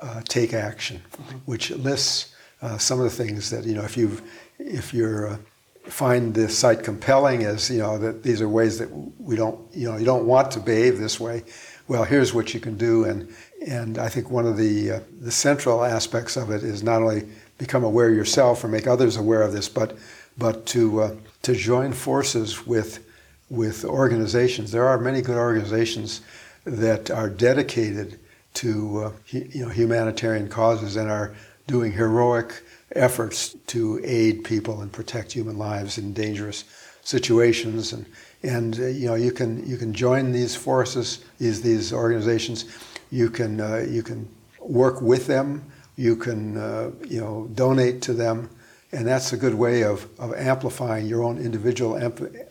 [0.00, 1.02] uh, Take Action,
[1.44, 4.20] which lists uh, some of the things that you know if you
[4.58, 5.36] if you're uh,
[5.84, 8.88] find the site compelling as you know that these are ways that
[9.18, 11.42] we don't you know you don't want to behave this way.
[11.88, 13.28] Well, here's what you can do, and
[13.66, 17.28] and I think one of the uh, the central aspects of it is not only
[17.58, 19.96] become aware yourself or make others aware of this, but
[20.36, 23.04] but to uh, to join forces with
[23.50, 24.72] with organizations.
[24.72, 26.22] There are many good organizations
[26.64, 28.18] that are dedicated
[28.54, 31.34] to uh, hu- you know humanitarian causes and are
[31.66, 32.62] doing heroic
[32.94, 36.64] efforts to aid people and protect human lives in dangerous
[37.02, 38.06] situations and
[38.42, 42.66] and uh, you know you can you can join these forces these these organizations
[43.12, 44.28] you can uh, you can
[44.58, 45.64] work with them.
[45.96, 48.50] You can uh, you know donate to them.
[48.94, 51.94] And that's a good way of, of amplifying your own individual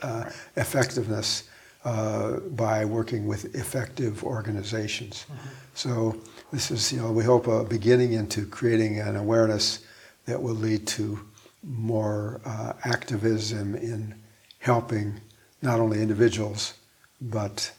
[0.02, 1.44] uh, effectiveness
[1.86, 5.28] uh, by working with effective organizations.
[5.76, 6.20] So
[6.52, 9.86] this is, you know, we hope a beginning into creating an awareness
[10.26, 11.20] that will lead to
[11.64, 14.16] more uh, activism in
[14.58, 15.22] helping
[15.62, 16.74] not only individuals
[17.22, 17.72] but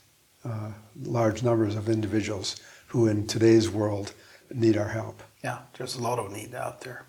[0.44, 0.70] uh,
[1.02, 2.56] large numbers of individuals
[2.92, 4.12] who in today's world
[4.52, 5.22] need our help.
[5.42, 7.06] Yeah, there's a lot of need out there.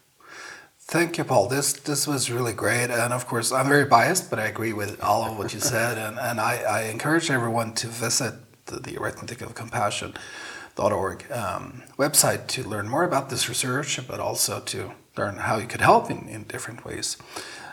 [0.80, 1.49] Thank you, Paul.
[1.49, 5.01] This this was really great, and of course, I'm very biased, but I agree with
[5.03, 8.34] all of what you said, and and I, I encourage everyone to visit
[8.68, 14.61] the, the Arithmetic of Compassion.org um, website to learn more about this research, but also
[14.61, 17.18] to learn how you could help in, in different ways.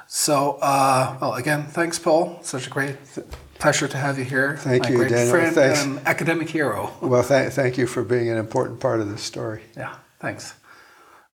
[0.08, 2.40] So, uh, well, again, thanks, Paul.
[2.42, 2.96] Such a great
[3.60, 4.56] pleasure to have you here.
[4.56, 5.30] Thank My you, great Daniel.
[5.30, 5.84] friend Thanks.
[5.84, 6.92] and academic hero.
[7.00, 9.62] Well, th- thank you for being an important part of this story.
[9.76, 10.54] Yeah, thanks.